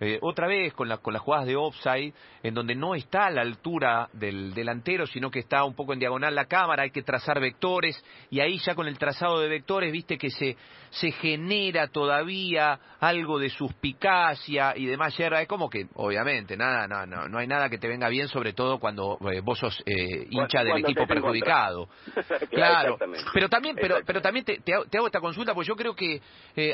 eh, 0.00 0.18
otra 0.22 0.46
vez 0.46 0.72
con, 0.72 0.88
con 1.02 1.12
las 1.12 1.22
jugadas 1.22 1.46
de 1.46 1.56
offside, 1.56 2.14
en 2.42 2.54
donde 2.54 2.74
no 2.74 2.94
está 2.94 3.26
a 3.26 3.30
la 3.30 3.42
altura 3.42 4.08
del 4.14 4.54
delantero, 4.54 5.06
sino 5.06 5.30
que 5.30 5.40
está 5.40 5.62
un 5.64 5.74
poco 5.74 5.92
en 5.92 5.98
diagonal 5.98 6.34
la 6.34 6.46
cámara, 6.46 6.84
hay 6.84 6.90
que 6.90 7.02
trazar 7.02 7.38
vectores, 7.38 8.02
y 8.30 8.40
ahí 8.40 8.58
ya 8.60 8.74
con 8.74 8.88
el 8.88 8.98
trazado 8.98 9.40
de 9.40 9.48
vectores, 9.48 9.92
viste 9.92 10.16
que 10.16 10.30
se, 10.30 10.56
se 10.88 11.10
genera 11.12 11.88
todavía 11.88 12.80
algo 12.98 13.38
de 13.38 13.50
suspicacia 13.50 14.72
y 14.74 14.86
demás 14.86 15.14
yerba. 15.18 15.42
Es 15.42 15.48
como 15.48 15.68
que, 15.68 15.86
obviamente, 15.94 16.56
nada, 16.56 16.88
no, 16.88 17.04
no, 17.04 17.28
no 17.28 17.38
hay 17.38 17.46
nada 17.46 17.68
que 17.68 17.76
te 17.76 17.86
venga 17.86 18.08
bien, 18.08 18.28
sobre 18.28 18.54
todo 18.54 18.78
cuando 18.78 19.18
eh, 19.30 19.40
vos 19.40 19.58
sos 19.58 19.82
eh, 19.84 20.26
hincha 20.30 20.64
del 20.64 20.78
equipo 20.78 21.06
perjudicado. 21.06 21.90
claro, 22.50 22.96
pero 23.34 23.50
también, 23.50 23.76
pero, 23.78 23.98
pero 24.06 24.22
también 24.22 24.46
te, 24.46 24.60
te, 24.60 24.72
hago 24.72 25.06
esta 25.06 25.20
consulta, 25.20 25.52
porque 25.52 25.68
yo 25.68 25.76
creo 25.76 25.94
que 25.94 26.22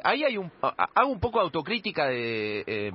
ahí 0.05 0.23
hay 0.23 0.37
un, 0.37 0.53
hago 0.61 1.11
un 1.11 1.19
poco 1.19 1.41
de 1.41 1.45
autocrítica 1.45 2.07
de 2.07 2.93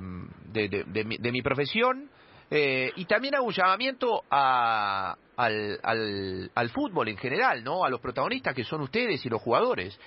de, 0.52 1.32
mi, 1.32 1.42
profesión 1.42 2.08
eh, 2.50 2.92
y 2.96 3.04
también 3.06 3.34
hago 3.34 3.46
un 3.46 3.52
llamamiento 3.52 4.24
a, 4.30 5.16
al, 5.36 5.78
al, 5.82 6.50
al, 6.54 6.70
fútbol 6.70 7.08
en 7.08 7.16
general, 7.16 7.64
¿no? 7.64 7.84
A 7.84 7.90
los 7.90 8.00
protagonistas 8.00 8.54
que 8.54 8.64
son 8.64 8.82
ustedes 8.82 9.24
y 9.24 9.28
los 9.28 9.40
jugadores. 9.40 9.98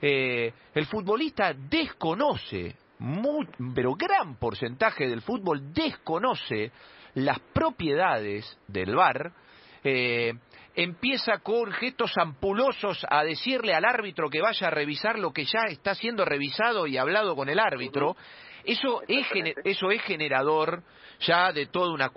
Eh, 0.00 0.52
el 0.74 0.86
futbolista 0.86 1.54
desconoce, 1.54 2.76
pero 3.74 3.94
gran 3.94 4.36
porcentaje 4.36 5.08
del 5.08 5.22
fútbol 5.22 5.72
desconoce 5.72 6.70
las 7.14 7.38
propiedades 7.40 8.58
del 8.68 8.94
bar. 8.94 9.32
Eh, 9.82 10.32
empieza 10.74 11.38
con 11.38 11.72
gestos 11.72 12.12
ampulosos 12.18 13.06
a 13.08 13.24
decirle 13.24 13.74
al 13.74 13.86
árbitro 13.86 14.28
que 14.28 14.42
vaya 14.42 14.66
a 14.66 14.70
revisar 14.70 15.18
lo 15.18 15.32
que 15.32 15.44
ya 15.44 15.62
está 15.70 15.94
siendo 15.94 16.24
revisado 16.24 16.86
y 16.86 16.98
hablado 16.98 17.34
con 17.34 17.48
el 17.48 17.58
árbitro. 17.58 18.16
Eso 18.66 19.02
es, 19.06 19.26
eso 19.64 19.90
es 19.90 20.02
generador 20.02 20.82
ya 21.20 21.52
de 21.52 21.66
toda 21.66 21.92
una... 21.92 22.10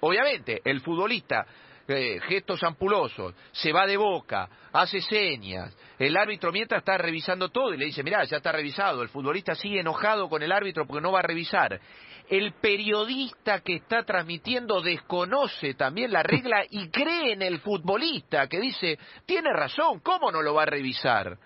Obviamente, 0.00 0.60
el 0.64 0.80
futbolista 0.80 1.46
eh, 1.90 2.20
gestos 2.28 2.62
ampulosos, 2.64 3.34
se 3.50 3.72
va 3.72 3.86
de 3.86 3.96
boca, 3.96 4.46
hace 4.72 5.00
señas, 5.00 5.74
el 5.98 6.18
árbitro 6.18 6.52
mientras 6.52 6.80
está 6.80 6.98
revisando 6.98 7.48
todo 7.48 7.72
y 7.72 7.78
le 7.78 7.86
dice, 7.86 8.02
mirá, 8.02 8.24
ya 8.24 8.36
está 8.36 8.52
revisado, 8.52 9.00
el 9.00 9.08
futbolista 9.08 9.54
sigue 9.54 9.80
enojado 9.80 10.28
con 10.28 10.42
el 10.42 10.52
árbitro 10.52 10.86
porque 10.86 11.00
no 11.00 11.12
va 11.12 11.20
a 11.20 11.22
revisar. 11.22 11.80
El 12.28 12.52
periodista 12.60 13.60
que 13.60 13.76
está 13.76 14.02
transmitiendo 14.02 14.82
desconoce 14.82 15.72
también 15.72 16.12
la 16.12 16.22
regla 16.22 16.62
y 16.68 16.90
cree 16.90 17.32
en 17.32 17.40
el 17.40 17.60
futbolista 17.60 18.48
que 18.48 18.60
dice, 18.60 18.98
tiene 19.24 19.50
razón, 19.54 20.00
¿cómo 20.00 20.30
no 20.30 20.42
lo 20.42 20.52
va 20.52 20.64
a 20.64 20.66
revisar? 20.66 21.38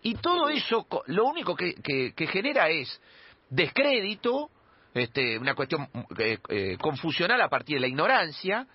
Y 0.00 0.14
todo 0.14 0.48
eso 0.48 0.86
lo 1.08 1.26
único 1.26 1.54
que, 1.54 1.74
que 1.74 2.26
genera 2.26 2.70
es 2.70 3.02
descrédito, 3.50 4.50
este, 4.94 5.38
una 5.38 5.54
cuestión 5.54 5.88
eh, 6.18 6.38
eh, 6.48 6.76
confusional 6.80 7.40
a 7.40 7.48
partir 7.48 7.76
de 7.76 7.80
la 7.80 7.88
ignorancia, 7.88 8.66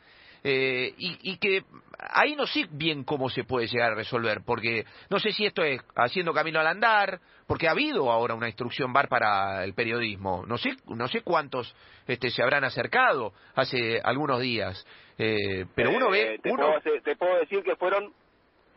eh, 0.48 0.94
y, 1.00 1.32
y, 1.32 1.38
que 1.38 1.64
ahí 1.98 2.36
no 2.36 2.46
sé 2.46 2.68
bien 2.70 3.04
cómo 3.04 3.32
se 3.32 3.46
puede 3.46 3.66
llegar 3.66 3.94
a 3.94 3.96
resolver, 3.96 4.42
porque 4.46 4.86
no 5.10 5.20
sé 5.20 5.32
si 5.32 5.44
esto 5.44 5.64
es 5.64 5.82
haciendo 5.96 6.34
camino 6.34 6.60
al 6.60 6.68
andar, 6.68 7.20
porque 7.48 7.68
ha 7.68 7.72
habido 7.72 8.12
ahora 8.12 8.36
una 8.36 8.48
instrucción 8.48 8.94
bar 8.94 9.08
para 9.08 9.64
el 9.64 9.74
periodismo, 9.74 10.46
no 10.46 10.60
sé, 10.60 10.76
no 10.86 11.08
sé 11.08 11.22
cuántos 11.22 11.76
este, 12.06 12.30
se 12.30 12.44
habrán 12.44 12.64
acercado 12.64 13.34
hace 13.56 14.00
algunos 14.04 14.40
días, 14.40 14.86
eh, 15.18 15.66
pero 15.74 15.90
uno 15.90 16.12
ve... 16.12 16.40
Te, 16.44 16.52
uno... 16.52 16.74
Puedo, 16.80 17.02
te 17.02 17.16
puedo 17.16 17.38
decir 17.40 17.64
que 17.64 17.76
fueron 17.76 18.14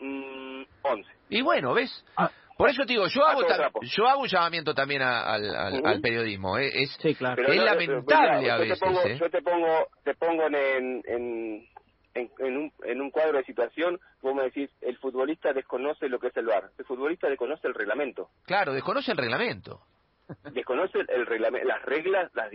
mm, 0.01 0.63
11. 0.81 1.11
Y 1.29 1.43
bueno, 1.43 1.75
¿ves? 1.75 2.03
Ah, 2.17 2.31
por 2.59 2.71
eso 2.71 2.83
te 2.85 2.95
digo, 2.95 3.07
yo 3.07 3.25
hago, 3.25 3.43
yo 3.83 4.09
hago 4.09 4.23
un 4.23 4.29
llamamiento 4.29 4.75
también 4.75 5.01
al, 5.01 6.01
periodismo. 6.03 6.59
¿eh? 6.59 6.83
Es, 6.83 6.91
sí, 7.01 7.15
claro. 7.15 7.47
es 7.47 7.63
lamentable 7.63 8.51
a 8.51 8.57
veces. 8.59 8.83
¿eh? 9.05 9.17
Yo 9.21 9.31
te 9.31 9.41
pongo, 9.43 9.87
te 10.03 10.15
pongo 10.15 10.49
en, 10.49 11.01
en, 11.07 11.69
en, 12.15 12.57
un, 12.57 12.73
en 12.83 13.01
un 13.01 13.11
cuadro 13.13 13.39
de 13.39 13.45
situación, 13.45 14.01
vos 14.23 14.35
me 14.35 14.43
decís, 14.43 14.69
el 14.81 14.99
futbolista 14.99 15.53
desconoce 15.53 16.09
lo 16.09 16.19
que 16.19 16.27
es 16.27 16.37
el 16.37 16.47
VAR. 16.47 16.73
El 16.77 16.85
futbolista 16.85 17.29
desconoce 17.29 17.69
el 17.69 17.75
reglamento. 17.75 18.29
Claro, 18.45 18.73
desconoce 18.73 19.13
el 19.13 19.19
reglamento. 19.19 19.81
Desconoce 20.53 20.99
el 20.99 21.27
reglamento, 21.27 21.67
las 21.67 21.83
reglas, 21.85 22.31
las 22.35 22.51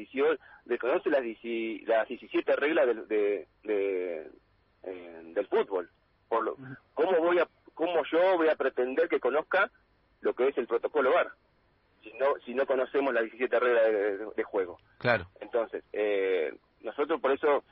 desconoce 0.65 1.09
las, 1.09 1.23
las 1.23 2.07
17 2.07 2.55
reglas 2.57 2.87
del, 2.87 3.07
de, 3.07 3.47
de, 3.63 4.27
eh, 4.83 5.21
del 5.33 5.47
fútbol. 5.47 5.89
Por 6.27 6.43
lo, 6.43 6.57
¿Cómo 6.93 7.17
voy 7.19 7.39
a 7.39 7.47
cómo 7.73 8.03
yo 8.11 8.37
voy 8.37 8.49
a 8.49 8.55
pretender 8.55 9.07
que 9.09 9.19
conozca 9.19 9.71
lo 10.33 10.45
que 10.45 10.49
es 10.49 10.57
el 10.57 10.67
protocolo 10.67 11.13
VAR, 11.13 11.31
si 12.01 12.11
no, 12.13 12.33
si 12.45 12.53
no 12.53 12.65
conocemos 12.65 13.13
las 13.13 13.23
17 13.23 13.59
reglas 13.59 14.35
de, 14.35 14.43
juego. 14.43 14.79
Claro. 14.97 15.27
Entonces, 15.39 15.83
eh, 15.93 16.53
nosotros 16.81 17.21
por 17.21 17.31
eso, 17.31 17.63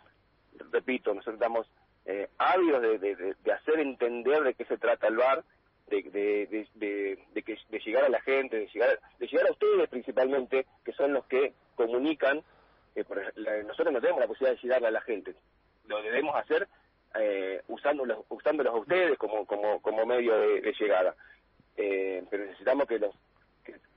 repito, 0.71 1.13
nosotros 1.13 1.35
estamos 1.35 1.67
eh, 2.05 2.29
ávidos 2.37 2.81
de, 2.81 3.35
de, 3.43 3.51
hacer 3.51 3.79
entender 3.79 4.43
de 4.43 4.53
qué 4.53 4.65
se 4.65 4.77
trata 4.77 5.07
el 5.07 5.17
VAR, 5.17 5.43
de, 5.87 6.03
de, 6.03 7.17
de, 7.33 7.43
que, 7.43 7.57
de 7.69 7.79
llegar 7.79 8.05
a 8.05 8.09
la 8.09 8.21
gente, 8.21 8.57
de 8.57 8.67
llegar, 8.67 8.99
de 9.19 9.27
llegar 9.27 9.47
a 9.47 9.51
ustedes 9.51 9.89
principalmente, 9.89 10.65
que 10.85 10.93
son 10.93 11.13
los 11.13 11.25
que 11.25 11.53
comunican, 11.75 12.43
eh, 12.95 13.03
nosotros 13.65 13.93
no 13.93 13.99
tenemos 13.99 14.21
la 14.21 14.27
posibilidad 14.27 14.55
de 14.55 14.61
llegarle 14.61 14.87
a 14.87 14.91
la 14.91 15.01
gente, 15.01 15.35
lo 15.87 16.01
debemos 16.01 16.35
hacer 16.35 16.67
eh, 17.19 17.61
usándolos, 17.67 18.19
usándolos 18.29 18.73
a 18.73 18.77
ustedes 18.77 19.17
como, 19.17 19.45
como, 19.45 19.81
como 19.81 20.05
medio 20.05 20.37
de, 20.37 20.73
llegada. 20.79 21.15
Eh, 21.77 22.23
pero 22.29 22.45
necesitamos 22.45 22.87
que 22.87 22.99
los 22.99 23.15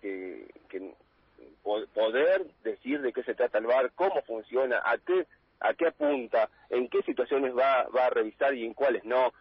que, 0.00 0.46
que, 0.68 0.94
poder 1.94 2.46
decir 2.62 3.00
de 3.00 3.12
qué 3.12 3.22
se 3.22 3.34
trata 3.34 3.58
el 3.58 3.66
VAR, 3.66 3.90
cómo 3.94 4.22
funciona, 4.22 4.82
a 4.84 4.98
qué 4.98 5.26
a 5.60 5.72
qué 5.74 5.86
apunta, 5.86 6.50
en 6.68 6.88
qué 6.88 7.02
situaciones 7.02 7.56
va, 7.56 7.86
va 7.88 8.06
a 8.06 8.10
revisar 8.10 8.54
y 8.54 8.66
en 8.66 8.74
cuáles 8.74 9.04
no, 9.04 9.32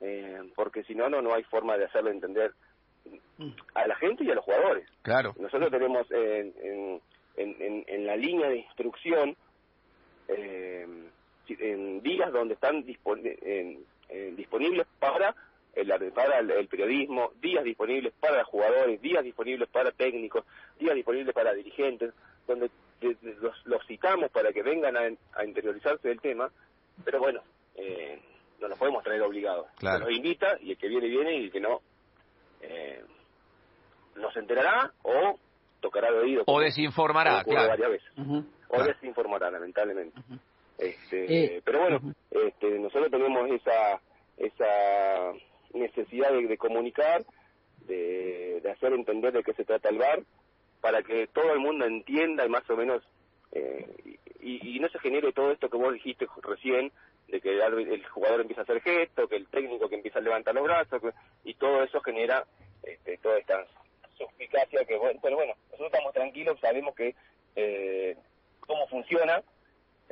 eh, 0.00 0.40
porque 0.54 0.82
si 0.84 0.94
no, 0.94 1.08
no 1.08 1.22
no 1.22 1.32
hay 1.32 1.42
forma 1.44 1.78
de 1.78 1.86
hacerlo 1.86 2.10
entender 2.10 2.52
a 3.74 3.86
la 3.86 3.96
gente 3.96 4.24
y 4.24 4.30
a 4.30 4.34
los 4.34 4.44
jugadores. 4.44 4.86
Claro. 5.02 5.34
Nosotros 5.38 5.70
tenemos 5.70 6.10
en, 6.10 6.52
en, 6.62 7.00
en, 7.36 7.84
en 7.86 8.06
la 8.06 8.16
línea 8.16 8.50
de 8.50 8.58
instrucción 8.58 9.36
eh, 10.28 10.86
en 11.48 12.02
días 12.02 12.30
donde 12.32 12.54
están 12.54 12.84
disponibles 12.84 14.86
para 14.98 15.34
el, 15.74 16.12
para 16.12 16.38
el, 16.38 16.68
periodismo, 16.68 17.32
días 17.40 17.64
disponibles 17.64 18.12
para 18.18 18.44
jugadores, 18.44 19.00
días 19.00 19.22
disponibles 19.22 19.68
para 19.68 19.92
técnicos, 19.92 20.44
días 20.78 20.94
disponibles 20.94 21.34
para 21.34 21.52
dirigentes, 21.54 22.12
donde 22.46 22.70
los, 23.64 23.86
citamos 23.86 24.30
para 24.30 24.52
que 24.52 24.62
vengan 24.62 24.96
a, 24.96 25.44
interiorizarse 25.44 26.08
del 26.08 26.20
tema, 26.20 26.50
pero 27.04 27.18
bueno, 27.18 27.42
eh, 27.76 28.20
no 28.60 28.68
nos 28.68 28.78
podemos 28.78 29.02
traer 29.02 29.22
obligados. 29.22 29.66
Claro. 29.78 30.00
Nos 30.00 30.10
invita 30.10 30.58
y 30.60 30.72
el 30.72 30.78
que 30.78 30.88
viene 30.88 31.08
viene 31.08 31.36
y 31.38 31.44
el 31.44 31.52
que 31.52 31.60
no 31.60 31.80
eh, 32.60 33.02
nos 34.16 34.36
enterará 34.36 34.92
o 35.02 35.38
tocará 35.80 36.12
de 36.12 36.18
oído. 36.18 36.42
O 36.46 36.60
desinformará, 36.60 37.42
claro. 37.44 37.68
varias 37.68 37.90
veces. 37.90 38.12
O 38.68 38.82
desinformará, 38.82 39.50
lamentablemente. 39.50 40.20
este, 40.78 41.56
eh, 41.56 41.62
pero 41.64 41.80
bueno, 41.80 42.14
este, 42.30 42.78
nosotros 42.78 43.10
tenemos 43.10 43.50
esa 43.50 44.00
esa 44.40 45.32
necesidad 45.74 46.32
de, 46.32 46.58
comunicar, 46.58 47.24
de, 47.86 48.62
hacer 48.70 48.92
entender 48.92 49.32
de 49.32 49.42
qué 49.42 49.52
se 49.54 49.64
trata 49.64 49.88
el 49.88 49.98
bar, 49.98 50.22
para 50.80 51.02
que 51.02 51.26
todo 51.28 51.52
el 51.52 51.60
mundo 51.60 51.84
entienda 51.84 52.46
y 52.46 52.48
más 52.48 52.68
o 52.70 52.76
menos, 52.76 53.02
eh, 53.52 53.86
y, 54.40 54.78
no 54.80 54.88
se 54.88 54.98
genere 54.98 55.32
todo 55.32 55.52
esto 55.52 55.68
que 55.68 55.76
vos 55.76 55.92
dijiste 55.92 56.26
recién, 56.42 56.90
de 57.28 57.40
que 57.40 57.50
el, 57.50 58.04
jugador 58.06 58.40
empieza 58.40 58.62
a 58.62 58.64
hacer 58.64 58.80
gestos, 58.80 59.28
que 59.28 59.36
el 59.36 59.46
técnico 59.48 59.88
que 59.88 59.96
empieza 59.96 60.18
a 60.18 60.22
levantar 60.22 60.54
los 60.54 60.64
brazos, 60.64 61.02
y 61.44 61.54
todo 61.54 61.82
eso 61.82 62.00
genera 62.00 62.46
este, 62.82 63.18
toda 63.18 63.38
esta 63.38 63.66
suspicacia 64.16 64.84
que, 64.84 64.96
bueno, 64.96 65.20
pero 65.22 65.36
bueno, 65.36 65.52
nosotros 65.66 65.92
estamos 65.92 66.12
tranquilos, 66.14 66.58
sabemos 66.60 66.94
que 66.94 67.14
eh, 67.56 68.16
cómo 68.60 68.86
funciona, 68.88 69.42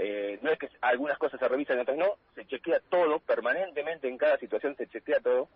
eh, 0.01 0.39
no 0.43 0.51
es 0.51 0.59
que 0.61 0.69
algunas 0.81 1.19
cosas 1.19 1.41
se 1.41 1.49
revisan 1.49 1.77
y 1.77 1.81
otras 1.81 1.99
no, 1.99 2.07
se 2.37 2.47
chequea 2.47 2.81
todo 2.89 3.19
permanentemente 3.19 4.09
en 4.09 4.17
cada 4.17 4.39
situación, 4.39 4.77
se 4.77 4.87
chequea 4.87 5.19
todo. 5.19 5.49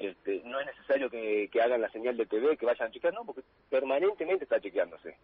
Este, 0.00 0.42
no 0.44 0.58
es 0.58 0.66
necesario 0.66 1.08
que, 1.08 1.48
hagan 1.62 1.80
la 1.80 1.88
señal 1.90 2.16
de 2.16 2.26
TV, 2.26 2.56
que 2.56 2.66
vayan 2.66 2.88
a 2.88 2.90
chequear, 2.90 3.14
no, 3.14 3.24
porque 3.24 3.42
permanentemente 3.70 4.42
está 4.42 4.60
chequeándose 4.60 5.16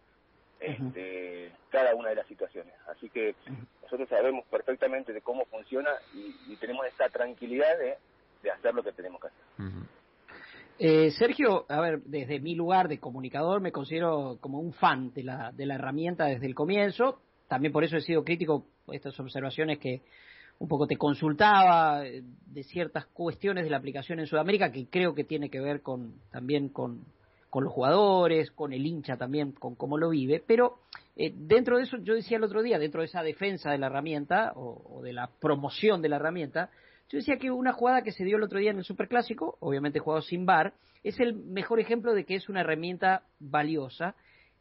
este, 0.61 1.51
cada 1.69 1.93
una 1.95 2.09
de 2.09 2.15
las 2.15 2.27
situaciones. 2.27 2.73
Así 2.87 3.09
que 3.09 3.35
nosotros 3.83 4.07
sabemos 4.07 4.45
perfectamente 4.45 5.11
de 5.11 5.19
cómo 5.19 5.43
funciona 5.47 5.89
y, 6.13 6.55
tenemos 6.55 6.85
esa 6.85 7.09
tranquilidad 7.09 7.77
de, 7.77 7.97
hacer 8.49 8.73
lo 8.73 8.83
que 8.83 8.93
tenemos 8.93 9.19
que 9.19 9.27
hacer. 9.27 9.41
Eh, 10.79 11.11
Sergio, 11.11 11.65
a 11.67 11.81
ver, 11.81 12.01
desde 12.03 12.39
mi 12.39 12.55
lugar 12.55 12.87
de 12.87 12.99
comunicador 12.99 13.59
me 13.59 13.73
considero 13.73 14.37
como 14.39 14.59
un 14.59 14.71
fan 14.71 15.13
de 15.13 15.23
la, 15.23 15.51
de 15.51 15.65
la 15.65 15.75
herramienta 15.75 16.25
desde 16.25 16.47
el 16.47 16.55
comienzo 16.55 17.21
también 17.51 17.73
por 17.73 17.83
eso 17.83 17.97
he 17.97 18.01
sido 18.01 18.23
crítico 18.23 18.63
estas 18.93 19.19
observaciones 19.19 19.77
que 19.77 19.99
un 20.59 20.69
poco 20.69 20.87
te 20.87 20.95
consultaba 20.95 22.07
eh, 22.07 22.23
de 22.45 22.63
ciertas 22.63 23.07
cuestiones 23.07 23.65
de 23.65 23.69
la 23.69 23.75
aplicación 23.75 24.21
en 24.21 24.25
Sudamérica 24.25 24.71
que 24.71 24.85
creo 24.85 25.13
que 25.13 25.25
tiene 25.25 25.49
que 25.49 25.59
ver 25.59 25.81
con 25.81 26.13
también 26.31 26.69
con, 26.69 27.03
los 27.53 27.73
jugadores, 27.73 28.51
con 28.51 28.71
el 28.71 28.85
hincha 28.85 29.17
también, 29.17 29.51
con 29.51 29.75
cómo 29.75 29.97
lo 29.97 30.11
vive, 30.11 30.41
pero 30.47 30.77
eh, 31.17 31.33
dentro 31.35 31.75
de 31.75 31.83
eso, 31.83 31.97
yo 31.97 32.13
decía 32.13 32.37
el 32.37 32.45
otro 32.45 32.61
día, 32.61 32.79
dentro 32.79 33.01
de 33.01 33.07
esa 33.07 33.21
defensa 33.21 33.69
de 33.69 33.79
la 33.79 33.87
herramienta 33.87 34.53
o, 34.55 35.01
de 35.03 35.11
la 35.11 35.29
promoción 35.41 36.01
de 36.01 36.07
la 36.07 36.15
herramienta, 36.15 36.69
yo 37.09 37.17
decía 37.17 37.35
que 37.35 37.51
una 37.51 37.73
jugada 37.73 38.01
que 38.01 38.13
se 38.13 38.23
dio 38.23 38.37
el 38.37 38.43
otro 38.43 38.59
día 38.59 38.71
en 38.71 38.77
el 38.77 38.85
Superclásico, 38.85 39.57
obviamente 39.59 39.99
jugado 39.99 40.21
sin 40.21 40.45
bar, 40.45 40.71
es 41.03 41.19
el 41.19 41.33
mejor 41.33 41.81
ejemplo 41.81 42.13
de 42.13 42.23
que 42.23 42.35
es 42.35 42.47
una 42.47 42.61
herramienta 42.61 43.23
valiosa, 43.41 44.15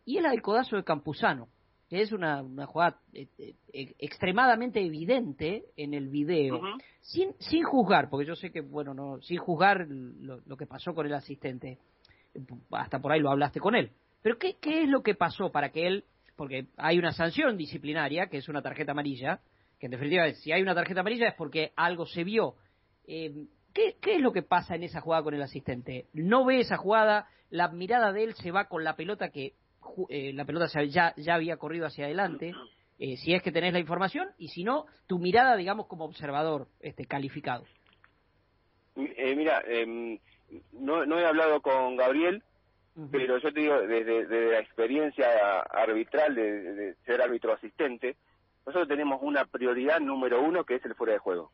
y 0.05 0.17
es 0.17 0.25
la 0.25 0.31
del 0.31 0.43
codazo 0.43 0.75
de 0.75 0.83
Campuzano 0.83 1.47
que 1.91 2.03
es 2.03 2.13
una, 2.13 2.41
una 2.41 2.67
jugada 2.67 3.01
eh, 3.13 3.27
eh, 3.39 3.95
extremadamente 3.99 4.81
evidente 4.81 5.65
en 5.77 5.93
el 5.93 6.09
video, 6.09 6.61
sin, 7.01 7.35
sin 7.41 7.65
juzgar, 7.65 8.09
porque 8.09 8.29
yo 8.29 8.37
sé 8.37 8.53
que, 8.53 8.61
bueno, 8.61 8.95
no, 8.95 9.21
sin 9.23 9.39
juzgar 9.39 9.89
lo, 9.89 10.57
que 10.57 10.67
pasó 10.67 10.95
con 10.95 11.05
el 11.07 11.15
asistente, 11.15 11.79
hasta 12.71 13.01
por 13.01 13.11
ahí 13.11 13.19
lo 13.19 13.29
hablaste 13.29 13.59
con 13.59 13.75
él. 13.75 13.91
Pero 14.23 14.39
¿qué, 14.39 14.55
¿qué 14.61 14.85
es 14.85 14.89
lo 14.89 15.03
que 15.03 15.17
pasó 15.17 15.51
para 15.51 15.71
que 15.73 15.89
él, 15.89 16.05
porque 16.37 16.69
hay 16.77 16.97
una 16.97 17.11
sanción 17.11 17.57
disciplinaria, 17.57 18.29
que 18.29 18.37
es 18.37 18.49
una 18.49 18.63
tarjeta 18.63 18.93
amarilla, 18.93 19.41
que 19.81 19.87
en 19.87 19.91
definitiva, 19.91 20.31
si 20.35 20.53
hay 20.53 20.63
una 20.63 20.77
tarjeta 20.77 21.01
amarilla 21.01 21.31
es 21.31 21.35
porque 21.35 21.73
algo 21.75 22.07
se 22.07 22.23
vio. 22.23 22.55
Eh, 23.09 23.47
¿qué, 23.75 23.97
¿Qué 24.01 24.15
es 24.15 24.21
lo 24.21 24.31
que 24.31 24.43
pasa 24.43 24.77
en 24.77 24.85
esa 24.85 25.01
jugada 25.01 25.25
con 25.25 25.35
el 25.35 25.43
asistente? 25.43 26.07
No 26.13 26.45
ve 26.45 26.61
esa 26.61 26.77
jugada, 26.77 27.27
la 27.49 27.67
mirada 27.67 28.13
de 28.13 28.23
él 28.23 28.35
se 28.35 28.53
va 28.53 28.67
con 28.67 28.85
la 28.85 28.95
pelota 28.95 29.31
que 29.31 29.55
eh, 30.09 30.33
la 30.33 30.45
pelota 30.45 30.67
ya, 30.85 31.15
ya 31.17 31.35
había 31.35 31.57
corrido 31.57 31.87
hacia 31.87 32.07
adelante, 32.07 32.53
eh, 32.99 33.17
si 33.17 33.35
es 33.35 33.43
que 33.43 33.53
tenés 33.53 33.73
la 33.73 33.79
información, 33.79 34.29
y 34.39 34.49
si 34.49 34.63
no, 34.63 34.87
tu 35.07 35.19
mirada, 35.19 35.57
digamos, 35.57 35.87
como 35.87 36.05
observador 36.05 36.69
este, 36.81 37.07
calificado. 37.07 37.65
Eh, 38.97 39.35
mira, 39.35 39.63
em, 39.67 40.19
no, 40.73 41.07
no 41.07 41.19
he 41.19 41.27
hablado 41.27 41.61
con 41.63 41.97
Gabriel, 41.97 42.43
pero 43.11 43.39
yo 43.39 43.53
te 43.53 43.61
digo, 43.61 43.81
desde, 43.81 44.51
la 44.53 44.59
experiencia 44.59 45.61
arbitral 45.61 46.35
de, 46.35 46.95
ser 47.07 47.23
árbitro 47.23 47.53
asistente, 47.53 48.17
nosotros 48.67 48.89
tenemos 48.89 49.21
una 49.23 49.47
prioridad 49.47 50.01
número 50.01 50.43
uno 50.43 50.65
que 50.65 50.75
es 50.75 50.85
el 50.85 50.95
fuera 50.95 51.15
de 51.15 51.19
juego. 51.19 51.51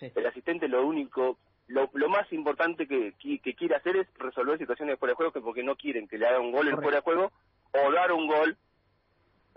El 0.00 0.26
asistente 0.26 0.68
lo 0.68 0.86
único, 0.86 1.38
lo, 1.66 1.90
lo 1.94 2.08
más 2.08 2.30
importante 2.32 2.86
que, 2.86 3.14
que, 3.18 3.54
quiere 3.54 3.74
hacer 3.74 3.96
es 3.96 4.06
resolver 4.18 4.58
situaciones 4.58 4.92
de 4.92 4.96
fuera 4.98 5.12
de 5.12 5.16
juego 5.16 5.32
que 5.32 5.40
porque 5.40 5.64
no 5.64 5.74
quieren 5.74 6.06
que 6.06 6.18
le 6.18 6.26
haga 6.26 6.38
un 6.38 6.52
gol 6.52 6.68
en 6.68 6.76
fuera 6.76 6.98
de 6.98 7.02
juego 7.02 7.32
o 7.84 7.92
dar 7.92 8.12
un 8.12 8.26
gol 8.26 8.56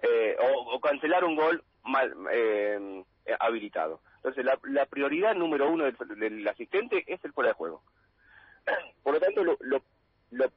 eh, 0.01 0.35
o, 0.39 0.79
cancelar 0.79 1.23
un 1.25 1.35
gol 1.35 1.63
mal 1.83 2.13
eh, 2.31 3.03
habilitado. 3.39 4.01
Entonces, 4.17 4.45
la, 4.45 4.59
la, 4.63 4.85
prioridad 4.85 5.35
número 5.35 5.69
uno 5.69 5.85
del, 5.85 6.47
asistente 6.47 7.03
es 7.07 7.23
el 7.23 7.33
fuera 7.33 7.49
de 7.49 7.55
juego. 7.55 7.83
Por 9.03 9.13
lo 9.13 9.19
tanto, 9.19 9.43
lo, 9.43 9.57
lo, 9.61 9.81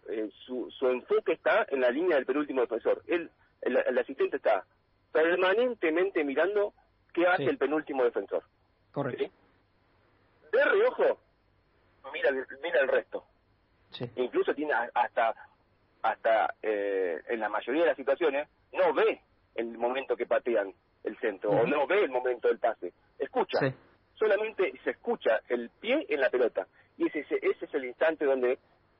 eh, 0.08 0.30
su, 0.46 0.70
su, 0.70 0.88
enfoque 0.88 1.32
está 1.32 1.66
en 1.68 1.80
la 1.80 1.90
línea 1.90 2.16
del 2.16 2.26
penúltimo 2.26 2.60
defensor. 2.60 3.02
el, 3.06 3.30
el, 3.62 3.98
asistente 3.98 4.36
está 4.36 4.64
permanentemente 5.12 6.24
mirando 6.24 6.74
qué 7.12 7.26
hace 7.26 7.44
el 7.44 7.58
penúltimo 7.58 8.04
defensor. 8.04 8.42
Correcto. 8.90 9.24
De 10.52 10.64
reojo, 10.64 11.18
mira, 12.12 12.30
mira 12.62 12.80
el 12.80 12.88
resto. 12.88 13.24
Incluso 14.16 14.54
tiene 14.54 14.72
hasta 14.94 15.34
hasta 16.02 16.54
eh, 16.62 17.20
en 17.28 17.40
la 17.40 17.48
mayoría 17.48 17.82
de 17.82 17.88
las 17.88 17.96
situaciones, 17.96 18.48
no 18.72 18.92
ve 18.92 19.20
el 19.54 19.78
momento 19.78 20.16
que 20.16 20.26
patean 20.26 20.72
el 21.04 21.18
centro 21.18 21.50
o 21.50 21.66
no 21.66 21.86
ve 21.86 22.04
el 22.04 22.10
momento 22.10 22.48
del 22.48 22.58
pase. 22.58 22.92
Escucha, 23.18 23.58
solamente 24.14 24.72
se 24.84 24.90
escucha 24.90 25.40
el 25.48 25.70
pie 25.80 26.06
en 26.08 26.20
la 26.20 26.30
pelota 26.30 26.66
y 26.98 27.06
ese, 27.06 27.20
ese 27.20 27.64
es 27.64 27.74
el 27.74 27.84
instante 27.84 28.24
donde 28.24 28.58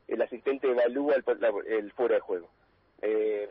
el 0.09 0.23
asistente 0.23 0.69
evalúa 0.69 1.15
el, 1.15 1.93
fuera 1.93 2.15
de 2.17 2.21
juego. 2.21 2.49
Eh, 3.01 3.49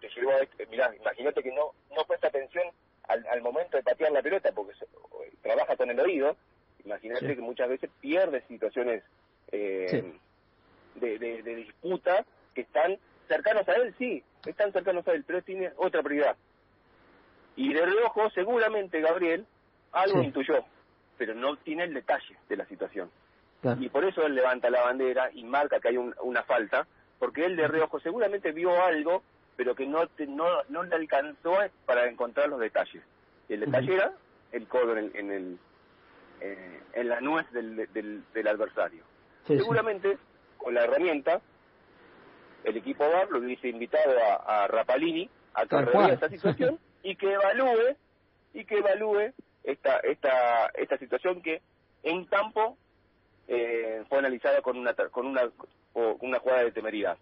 te 0.00 0.08
llevó 0.10 0.30
mirá, 0.70 0.94
imagínate 0.94 1.42
que 1.42 1.52
no 1.52 1.72
no 1.94 2.04
presta 2.04 2.28
atención 2.28 2.64
al, 3.08 3.42
momento 3.42 3.76
de 3.76 3.82
patear 3.82 4.12
la 4.12 4.22
pelota 4.22 4.52
porque 4.52 4.74
trabaja 5.42 5.76
con 5.76 5.90
el 5.90 5.98
oído. 5.98 6.36
Imagínate 6.84 7.34
que 7.34 7.40
muchas 7.40 7.68
veces 7.68 7.90
pierde 8.00 8.42
situaciones 8.48 9.02
eh, 9.50 10.12
de, 10.98 11.18
de, 11.18 11.54
disputa 11.54 12.24
que 12.54 12.62
están 12.62 12.98
cercanos 13.28 13.68
a 13.68 13.72
él, 13.74 13.94
sí, 13.98 14.22
están 14.46 14.72
cercanos 14.72 15.06
a 15.08 15.12
él, 15.12 15.24
pero 15.26 15.42
tiene 15.42 15.72
otra 15.76 16.02
prioridad. 16.02 16.36
Y 17.56 17.72
de 17.72 17.84
reojo, 17.84 18.30
seguramente 18.30 19.00
Gabriel 19.00 19.46
algo 19.92 20.22
intuyó, 20.22 20.64
pero 21.16 21.34
no 21.34 21.56
tiene 21.56 21.84
el 21.84 21.94
detalle 21.94 22.36
de 22.48 22.56
la 22.56 22.66
situación. 22.66 23.10
Y 23.80 23.88
por 23.88 24.04
eso 24.04 24.24
él 24.24 24.36
levanta 24.36 24.70
la 24.70 24.82
bandera 24.82 25.30
y 25.32 25.42
marca 25.42 25.80
que 25.80 25.88
hay 25.88 25.96
una 25.96 26.42
falta, 26.44 26.86
porque 27.18 27.44
él 27.44 27.56
de 27.56 27.66
reojo 27.66 27.98
seguramente 27.98 28.52
vio 28.52 28.82
algo, 28.82 29.22
pero 29.56 29.74
que 29.74 29.86
no, 29.86 30.04
no, 30.28 30.46
no 30.68 30.82
le 30.84 30.94
alcanzó 30.94 31.56
para 31.84 32.08
encontrar 32.08 32.48
los 32.48 32.60
detalles. 32.60 33.02
Y 33.48 33.54
el 33.54 33.60
detalle 33.60 33.94
era 33.94 34.12
el 34.52 34.68
codo 34.68 34.96
en, 34.96 34.98
el, 34.98 35.16
en, 35.16 35.30
el, 35.32 35.58
eh, 36.40 36.80
en 36.92 37.08
la 37.08 37.20
nuez 37.20 37.50
del, 37.50 37.92
del, 37.92 38.22
del 38.32 38.48
adversario. 38.48 39.02
seguramente 39.46 40.18
con 40.58 40.74
la 40.74 40.84
herramienta, 40.84 41.40
el 42.64 42.76
equipo 42.76 43.08
VAR 43.08 43.30
lo 43.30 43.38
hubiese 43.38 43.68
invitado 43.68 44.14
a, 44.46 44.66
Rapalini 44.66 45.30
a 45.54 45.66
que 45.66 45.80
revise 45.80 46.12
esta 46.12 46.28
situación 46.28 46.78
y 47.02 47.16
que 47.16 47.32
evalúe 47.32 47.96
y 48.52 48.64
que 48.64 48.78
evalúe 48.78 49.32
esta 49.64 49.98
esta 50.00 50.66
esta 50.74 50.98
situación 50.98 51.40
que 51.42 51.62
en 52.02 52.24
campo 52.26 52.76
eh, 53.46 54.04
fue 54.08 54.18
analizada 54.18 54.60
con 54.60 54.76
una 54.76 54.94
con 54.94 55.26
una 55.26 55.50
una 55.94 56.38
jugada 56.38 56.64
de 56.64 56.72
temeridad. 56.72 57.16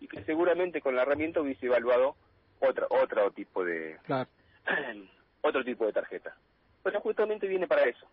Y 0.00 0.08
que 0.08 0.24
seguramente 0.24 0.80
con 0.80 0.94
la 0.94 1.02
herramienta 1.02 1.40
hubiese 1.40 1.66
evaluado 1.66 2.16
otra, 2.60 2.86
otro 2.90 3.30
tipo 3.32 3.64
de 3.64 3.98
otro 5.42 5.64
tipo 5.64 5.86
de 5.86 5.92
tarjeta. 5.92 6.34
Pero 6.82 7.00
justamente 7.00 7.46
viene 7.46 7.66
para 7.66 7.82
eso, 7.84 8.06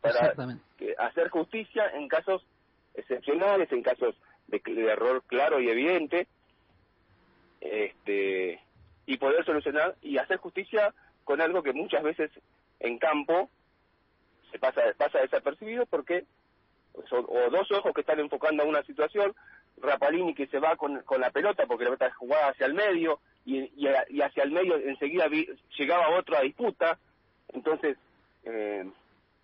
para 0.00 0.34
hacer 0.98 1.28
justicia 1.28 1.90
en 1.94 2.08
casos 2.08 2.44
excepcionales, 2.96 3.70
en 3.72 3.82
casos 3.82 4.14
de, 4.48 4.60
error 4.90 5.22
claro 5.26 5.60
y 5.60 5.68
evidente, 5.68 6.26
este 7.60 8.60
y 9.06 9.18
poder 9.18 9.44
solucionar 9.44 9.94
y 10.02 10.18
hacer 10.18 10.38
justicia 10.38 10.92
con 11.24 11.40
algo 11.40 11.62
que 11.62 11.72
muchas 11.72 12.02
veces 12.02 12.30
en 12.80 12.98
campo 12.98 13.48
se 14.50 14.58
pasa 14.58 14.80
pasa 14.96 15.20
desapercibido 15.20 15.86
porque 15.86 16.24
son, 17.08 17.24
o 17.28 17.50
dos 17.50 17.70
ojos 17.72 17.92
que 17.94 18.00
están 18.00 18.18
enfocando 18.18 18.62
a 18.62 18.66
una 18.66 18.82
situación, 18.82 19.34
Rapalini 19.78 20.34
que 20.34 20.46
se 20.46 20.58
va 20.58 20.76
con, 20.76 21.02
con 21.02 21.20
la 21.20 21.30
pelota 21.30 21.66
porque 21.66 21.84
la 21.84 21.90
pelota 21.90 22.14
jugada 22.14 22.48
hacia 22.48 22.66
el 22.66 22.74
medio 22.74 23.20
y, 23.44 23.70
y, 23.76 24.20
hacia 24.20 24.42
el 24.42 24.50
medio 24.50 24.76
enseguida 24.76 25.28
llegaba 25.78 26.16
otro 26.16 26.36
a 26.36 26.40
disputa, 26.40 26.98
entonces 27.52 27.96
eh, 28.44 28.90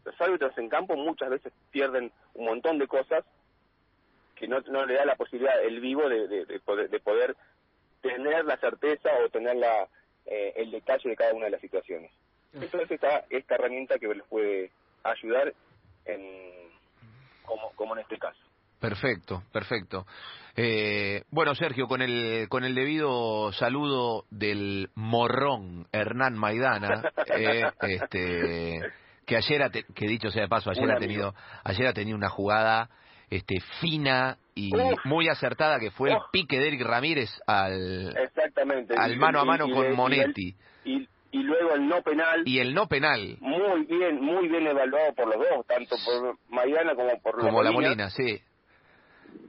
los 0.05 0.21
árbitros 0.21 0.57
en 0.59 0.69
campo 0.69 0.97
muchas 0.97 1.31
veces 1.31 1.53
pierden 1.71 2.11
un 2.35 2.47
montón 2.47 2.79
de 2.79 2.89
cosas 2.89 3.25
que 4.43 4.49
no, 4.49 4.59
no 4.73 4.85
le 4.85 4.95
da 4.95 5.05
la 5.05 5.15
posibilidad 5.15 5.63
el 5.63 5.79
vivo 5.79 6.09
de, 6.09 6.27
de, 6.27 6.61
poder, 6.65 6.91
de 6.91 6.99
poder 6.99 7.37
tener 8.01 8.45
la 8.45 8.57
certeza 8.57 9.09
o 9.25 9.29
tener 9.29 9.55
la, 9.55 9.87
eh, 10.27 10.55
el 10.57 10.73
detalle 10.73 11.11
de 11.11 11.15
cada 11.15 11.33
una 11.33 11.45
de 11.45 11.53
las 11.53 11.61
situaciones. 11.61 12.11
Entonces 12.53 12.91
está 12.91 13.25
esta 13.31 13.55
herramienta 13.55 14.01
que 14.01 14.09
les 14.09 14.27
puede 14.27 14.73
ayudar 15.05 15.55
en, 16.07 16.73
como, 17.45 17.71
como 17.77 17.95
en 17.95 18.01
este 18.01 18.19
caso. 18.19 18.41
Perfecto, 18.81 19.45
perfecto. 19.53 20.07
Eh, 20.57 21.23
bueno, 21.31 21.55
Sergio, 21.55 21.87
con 21.87 22.03
el, 22.03 22.49
con 22.49 22.65
el 22.65 22.75
debido 22.75 23.53
saludo 23.53 24.25
del 24.31 24.91
morrón 24.97 25.87
Hernán 25.93 26.35
Maidana, 26.35 27.13
eh, 27.29 27.63
este, 27.83 28.81
que 29.25 29.37
ayer, 29.37 29.71
que 29.95 30.07
dicho 30.09 30.33
sea 30.33 30.43
de 30.43 30.49
paso, 30.49 30.71
ayer 30.71 30.91
ha 30.91 30.99
tenido, 30.99 31.33
ayer 31.63 31.87
ha 31.87 31.93
tenido 31.93 32.17
una 32.17 32.29
jugada 32.29 32.91
este, 33.33 33.61
fina 33.81 34.37
y 34.55 34.71
muy 35.05 35.29
acertada 35.29 35.81
que 35.81 35.91
fue 35.91 36.11
el 36.11 36.19
pique 36.31 36.59
de 36.59 36.69
Eric 36.69 36.83
Ramírez 36.83 37.31
al, 37.47 38.15
Exactamente. 38.15 38.95
al 38.95 39.17
mano 39.17 39.41
a 39.41 39.45
mano 39.47 39.71
con 39.71 39.91
Monetti. 39.95 40.55
Y, 40.85 41.09
y, 41.31 41.43
luego 41.43 41.75
el 41.75 41.89
no 41.89 42.03
penal. 42.03 42.43
Y 42.45 42.59
el 42.59 42.75
no 42.75 42.89
penal. 42.89 43.39
Muy 43.41 43.87
bien, 43.87 44.21
muy 44.21 44.49
bien 44.49 44.67
evaluado 44.67 45.15
por 45.15 45.29
los 45.29 45.39
dos, 45.39 45.67
tanto 45.67 45.97
por 46.05 46.37
Maidana 46.51 46.95
como 46.95 47.19
por 47.23 47.39
como 47.39 47.63
la 47.63 47.73
Molina. 47.73 48.11
sí. 48.11 48.39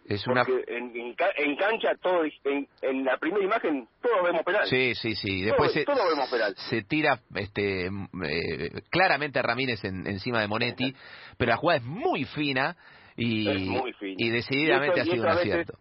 Es 0.06 0.26
una... 0.28 0.46
en, 0.68 0.94
en, 0.96 1.56
cancha, 1.56 1.96
todo, 2.02 2.24
en, 2.24 2.68
en, 2.82 3.04
la 3.04 3.18
primera 3.18 3.44
imagen, 3.44 3.88
todos 4.02 4.24
vemos 4.24 4.44
penal. 4.44 4.66
Sí, 4.68 4.96
sí, 4.96 5.16
sí. 5.16 5.44
Después 5.44 5.74
se, 5.74 5.86
vemos 5.86 6.30
penal. 6.30 6.56
se 6.70 6.84
tira 6.84 7.20
este, 7.36 7.88
eh, 7.88 8.72
claramente 8.90 9.40
a 9.40 9.42
Ramírez 9.42 9.84
encima 9.84 10.42
de 10.42 10.48
Monetti, 10.48 10.94
pero 11.38 11.52
la 11.52 11.58
jugada 11.58 11.80
es 11.80 11.86
muy 11.86 12.26
fina 12.26 12.78
y, 13.16 14.30
decididamente 14.30 15.02
ha 15.02 15.06
sido 15.06 15.24
un 15.24 15.30
acierto. 15.30 15.78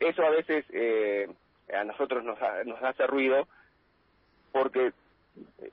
Eso 0.00 0.22
a 0.22 0.30
veces 0.30 0.64
eh, 0.72 1.28
a 1.72 1.84
nosotros 1.84 2.24
nos, 2.24 2.38
nos 2.66 2.82
hace 2.82 3.06
ruido 3.06 3.46
porque 4.52 4.92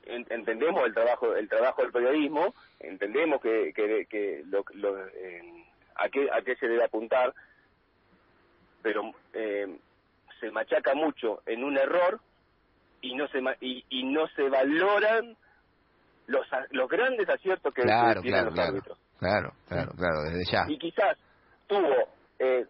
entendemos 0.06 0.86
el 0.86 0.94
trabajo 0.94 1.36
el 1.36 1.48
trabajo 1.48 1.84
del 1.84 1.92
periodismo, 1.92 2.54
entendemos 2.80 3.42
que, 3.42 3.74
que, 3.74 4.44
lo, 4.46 4.98
a, 5.96 6.10
qué, 6.10 6.30
a 6.32 6.42
qué 6.42 6.56
se 6.56 6.68
debe 6.68 6.84
apuntar, 6.84 7.34
pero 8.82 9.12
eh, 9.34 9.78
se 10.40 10.52
machaca 10.52 10.96
mucho 10.96 11.42
en 11.46 11.64
un 11.64 11.78
error 11.78 12.20
y 13.02 13.16
no 13.16 13.28
se 13.28 13.40
y, 13.60 13.86
y 13.90 14.04
no 14.04 14.28
se 14.30 14.50
valoran 14.50 15.36
los 16.28 16.48
los 16.72 16.90
grandes 16.90 17.30
aciertos 17.30 17.74
que, 17.74 17.84
tienen 17.84 18.46
los 18.46 18.58
árbitros. 18.60 18.98
Claro, 19.22 19.54
claro, 19.68 19.92
claro, 19.96 20.24
desde 20.24 20.52
ya. 20.52 20.66
Y 20.68 20.80
quizás 20.80 21.16
tuvo, 21.68 21.94
eh, 22.40 22.66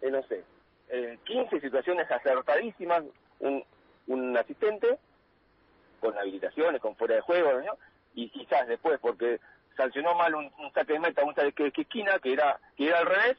eh 0.00 0.10
no 0.12 0.22
sé, 0.28 0.44
eh, 0.90 1.18
15 1.24 1.60
situaciones 1.60 2.08
acertadísimas, 2.08 3.02
un, 3.40 3.64
un 4.06 4.36
asistente, 4.36 4.96
con 5.98 6.16
habilitaciones, 6.16 6.80
con 6.80 6.94
fuera 6.94 7.16
de 7.16 7.20
juego, 7.22 7.50
y 8.14 8.30
quizás 8.30 8.68
después, 8.68 9.00
porque 9.00 9.40
sancionó 9.76 10.14
mal 10.14 10.36
un, 10.36 10.52
saque 10.72 10.92
de 10.92 11.00
meta, 11.00 11.24
un 11.24 11.34
saque 11.34 11.64
de 11.64 11.72
esquina, 11.76 12.20
que 12.20 12.34
era, 12.34 12.60
que 12.76 12.86
era 12.86 13.00
al 13.00 13.06
revés, 13.06 13.36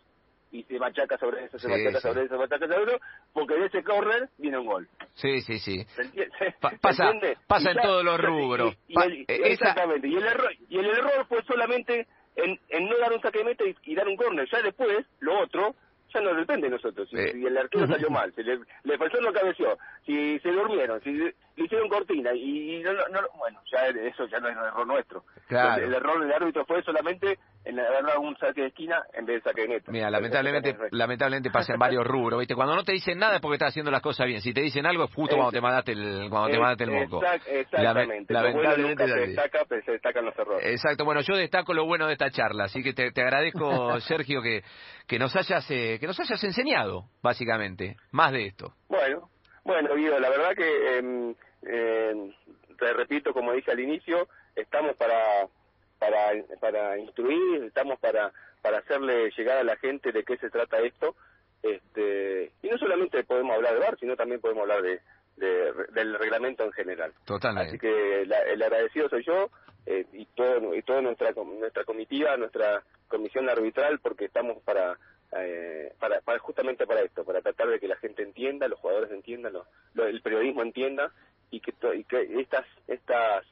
y 0.51 0.63
se 0.63 0.79
machaca 0.79 1.17
sobre 1.17 1.45
eso, 1.45 1.59
se 1.59 1.67
machaca 1.67 1.99
sobre 1.99 2.23
eso, 2.23 2.35
se 2.35 2.39
machaca 2.39 2.67
sobre 2.67 2.93
eso, 2.93 3.01
porque 3.33 3.55
de 3.55 3.65
ese 3.65 3.83
corner 3.83 4.29
viene 4.37 4.57
un 4.57 4.65
gol. 4.65 4.87
Sí, 5.15 5.41
sí, 5.41 5.59
sí. 5.59 5.85
pasa 6.81 7.11
pasa 7.47 7.71
en 7.71 7.77
todos 7.77 8.03
los 8.03 8.19
rubros. 8.19 8.75
Eh, 8.87 9.25
exactamente. 9.27 10.07
Y 10.07 10.15
el 10.15 10.25
error, 10.25 10.51
y 10.69 10.77
el 10.77 10.85
error 10.85 11.25
fue 11.27 11.43
solamente 11.43 12.07
en, 12.35 12.59
en 12.69 12.85
no 12.89 12.97
dar 12.97 13.11
un 13.13 13.21
saque 13.21 13.39
de 13.39 13.45
meta 13.45 13.63
y, 13.83 13.95
dar 13.95 14.07
un 14.07 14.15
corner. 14.15 14.47
Ya 14.49 14.61
después, 14.61 15.05
lo 15.19 15.39
otro, 15.39 15.75
ya 16.13 16.21
no 16.21 16.33
depende 16.33 16.67
de 16.67 16.75
nosotros. 16.75 17.09
Si, 17.09 17.17
el 17.17 17.57
arquero 17.57 17.87
salió 17.87 18.09
mal, 18.11 18.33
si 18.35 18.43
le, 18.43 18.59
le 18.83 18.97
faltó 18.97 19.19
no 19.19 19.33
cabeció, 19.33 19.77
si 20.05 20.39
se 20.39 20.51
durmieron, 20.51 21.01
si 21.01 21.19
le 21.57 21.65
hicieron 21.65 21.89
cortina 21.89 22.33
y, 22.35 22.81
no, 22.83 22.93
no, 22.93 23.19
bueno, 23.35 23.59
ya 23.71 23.87
eso 23.87 24.27
ya 24.27 24.39
no 24.39 24.47
es 24.47 24.55
un 24.55 24.63
error 24.63 24.87
nuestro. 24.87 25.23
El, 25.49 25.93
error 25.93 26.21
del 26.21 26.31
árbitro 26.31 26.65
fue 26.65 26.83
solamente 26.83 27.39
en 27.65 27.79
haber 27.79 28.17
un 28.19 28.37
saque 28.37 28.61
de 28.61 28.67
esquina 28.67 29.03
en 29.13 29.25
vez 29.25 29.43
de 29.43 29.49
saque 29.49 29.61
de 29.61 29.67
meta. 29.67 29.91
Mira, 29.91 30.11
lamentablemente, 30.11 30.77
lamentablemente 30.91 31.49
pasa 31.49 31.73
en 31.73 31.79
varios 31.79 32.05
rubros, 32.05 32.39
¿viste? 32.39 32.53
Cuando 32.53 32.75
no 32.75 32.83
te 32.83 32.93
dicen 32.93 33.17
nada 33.17 33.35
es 33.35 33.41
porque 33.41 33.55
estás 33.55 33.69
haciendo 33.69 33.89
las 33.89 34.03
cosas 34.03 34.27
bien. 34.27 34.41
Si 34.41 34.53
te 34.53 34.61
dicen 34.61 34.85
algo 34.85 35.05
es 35.05 35.13
justo 35.13 35.35
cuando 35.35 35.51
te 35.51 35.59
mandaste 35.59 35.93
el, 35.93 36.27
cuando 36.29 36.49
te 36.49 36.59
mandaste 36.59 36.83
el 36.83 36.91
moco. 36.91 37.21
exactamente. 37.25 38.33
lamentablemente 38.33 39.07
se 39.07 39.19
destaca, 39.19 39.65
pero 39.67 39.83
se 39.83 39.91
destacan 39.93 40.25
los 40.25 40.37
errores. 40.37 40.63
Exacto. 40.63 41.05
Bueno, 41.05 41.21
yo 41.21 41.35
destaco 41.35 41.73
lo 41.73 41.85
bueno 41.85 42.05
de 42.05 42.13
esta 42.13 42.29
charla, 42.29 42.65
así 42.65 42.83
que 42.83 42.93
te, 42.93 43.11
te 43.11 43.21
agradezco, 43.23 43.99
Sergio, 44.01 44.43
que, 44.43 44.63
que 45.07 45.17
nos 45.17 45.35
hayas 45.35 45.65
eh, 45.71 45.97
que 45.99 46.05
nos 46.05 46.19
hayas 46.19 46.43
enseñado, 46.43 47.05
básicamente, 47.23 47.95
más 48.11 48.31
de 48.31 48.45
esto. 48.45 48.73
Bueno, 48.89 49.29
bueno, 49.67 49.95
Guido, 49.95 50.17
la 50.17 50.29
verdad 50.29 50.51
que 50.55 50.97
em, 50.97 51.35
em, 51.63 52.33
te 52.77 52.93
repito, 52.93 53.33
como 53.33 53.53
dije 53.53 53.71
al 53.71 53.79
inicio, 53.79 54.27
estamos 54.55 54.95
para 54.95 55.47
para 55.99 56.31
para 56.59 56.97
instruir, 56.97 57.63
estamos 57.63 57.99
para 57.99 58.31
para 58.61 58.79
hacerle 58.79 59.31
llegar 59.35 59.57
a 59.57 59.63
la 59.63 59.77
gente 59.77 60.11
de 60.11 60.23
qué 60.23 60.37
se 60.37 60.49
trata 60.49 60.79
esto, 60.79 61.15
este 61.63 62.51
y 62.61 62.69
no 62.69 62.77
solamente 62.77 63.23
podemos 63.23 63.55
hablar 63.55 63.73
de 63.73 63.79
bar, 63.79 63.97
sino 63.99 64.15
también 64.15 64.41
podemos 64.41 64.63
hablar 64.63 64.83
de, 64.83 64.99
del 65.37 66.17
reglamento 66.17 66.63
en 66.63 66.71
general. 66.71 67.13
Totalmente. 67.25 67.69
Así 67.69 67.79
que 67.79 68.21
el 68.21 68.63
agradecido 68.63 69.09
soy 69.09 69.23
yo 69.23 69.49
eh, 69.85 70.05
y 70.13 70.25
todo 70.25 70.75
y 70.75 70.81
toda 70.81 71.01
nuestra 71.01 71.31
nuestra 71.31 71.83
comitiva, 71.85 72.35
nuestra 72.37 72.83
comisión 73.07 73.49
arbitral, 73.49 73.99
porque 73.99 74.25
estamos 74.25 74.61
para 74.63 74.97
eh, 75.31 75.93
para, 75.99 76.21
para, 76.21 76.39
justamente 76.39 76.87
para 76.87 77.01
esto, 77.01 77.25
para 77.25 77.41
tratar 77.41 77.67
de 77.67 77.79
que 77.79 77.87
la 77.87 77.97
gente 77.97 78.23
entienda, 78.23 78.67
los 78.67 78.79
jugadores 78.79 79.11
entiendan, 79.11 79.53
el 79.95 80.21
periodismo 80.21 80.61
entienda 80.61 81.11
y 81.51 81.59
que, 81.59 81.73
y 81.95 82.03
que 82.03 82.41
estas 82.41 82.65
estas 82.87 83.45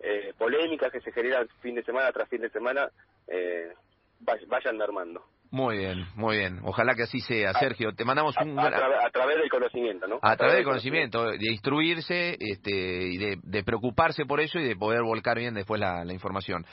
eh, 0.00 0.34
polémicas 0.38 0.92
que 0.92 1.00
se 1.00 1.12
generan 1.12 1.48
fin 1.60 1.74
de 1.74 1.82
semana 1.82 2.12
tras 2.12 2.28
fin 2.28 2.40
de 2.40 2.50
semana 2.50 2.88
eh, 3.28 3.72
vayan 4.20 4.76
mermando. 4.76 5.22
Muy 5.50 5.78
bien, 5.78 6.06
muy 6.16 6.38
bien. 6.38 6.60
Ojalá 6.64 6.94
que 6.94 7.04
así 7.04 7.20
sea, 7.20 7.52
Sergio. 7.54 7.92
Te 7.94 8.04
mandamos 8.04 8.34
un 8.42 8.58
a, 8.58 8.66
a, 8.66 9.10
través 9.10 9.38
del 9.38 9.48
conocimiento, 9.48 10.06
¿no? 10.06 10.18
A, 10.20 10.36
través 10.36 10.56
del 10.56 10.64
conocimiento, 10.64 11.24
de 11.24 11.46
instruirse, 11.50 12.36
este, 12.38 12.70
y 12.72 13.16
de, 13.16 13.38
de, 13.42 13.62
preocuparse 13.62 14.24
por 14.26 14.40
eso 14.40 14.58
y 14.58 14.64
de 14.64 14.76
poder 14.76 15.02
volcar 15.02 15.38
bien 15.38 15.54
después 15.54 15.80
la, 15.80 16.04
la 16.04 16.12
información. 16.12 16.66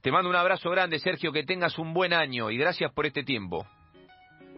Te 0.00 0.12
mando 0.12 0.30
un 0.30 0.36
abrazo 0.36 0.70
grande, 0.70 0.98
Sergio. 1.00 1.32
Que 1.32 1.42
tengas 1.42 1.78
un 1.78 1.92
buen 1.92 2.12
año 2.12 2.50
y 2.50 2.56
gracias 2.56 2.92
por 2.92 3.04
este 3.04 3.24
tiempo. 3.24 3.66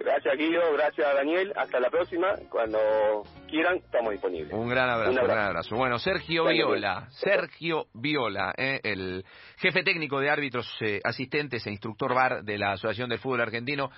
Gracias 0.05 0.37
Guido, 0.37 0.73
gracias 0.73 1.15
Daniel, 1.15 1.53
hasta 1.55 1.79
la 1.79 1.89
próxima, 1.89 2.35
cuando 2.51 3.23
quieran 3.49 3.77
estamos 3.77 4.11
disponibles. 4.11 4.53
Un 4.53 4.69
gran 4.69 4.91
abrazo, 4.91 5.11
un, 5.21 5.27
gran 5.27 5.39
abrazo. 5.39 5.77
Bueno, 5.77 5.99
Sergio 6.01 6.47
Viola, 6.47 7.07
Sergio 7.11 7.87
Viola, 7.95 8.53
eh, 8.57 8.81
el 8.83 9.25
jefe 9.59 9.85
técnico 9.85 10.19
de 10.19 10.29
árbitros 10.29 10.69
eh, 10.81 11.01
asistentes 11.05 11.65
e 11.67 11.71
instructor 11.71 12.15
VAR 12.15 12.43
de 12.43 12.59
la 12.59 12.73
Asociación 12.73 13.11
del 13.11 13.21
Fútbol 13.21 13.43
Argentino. 13.43 13.91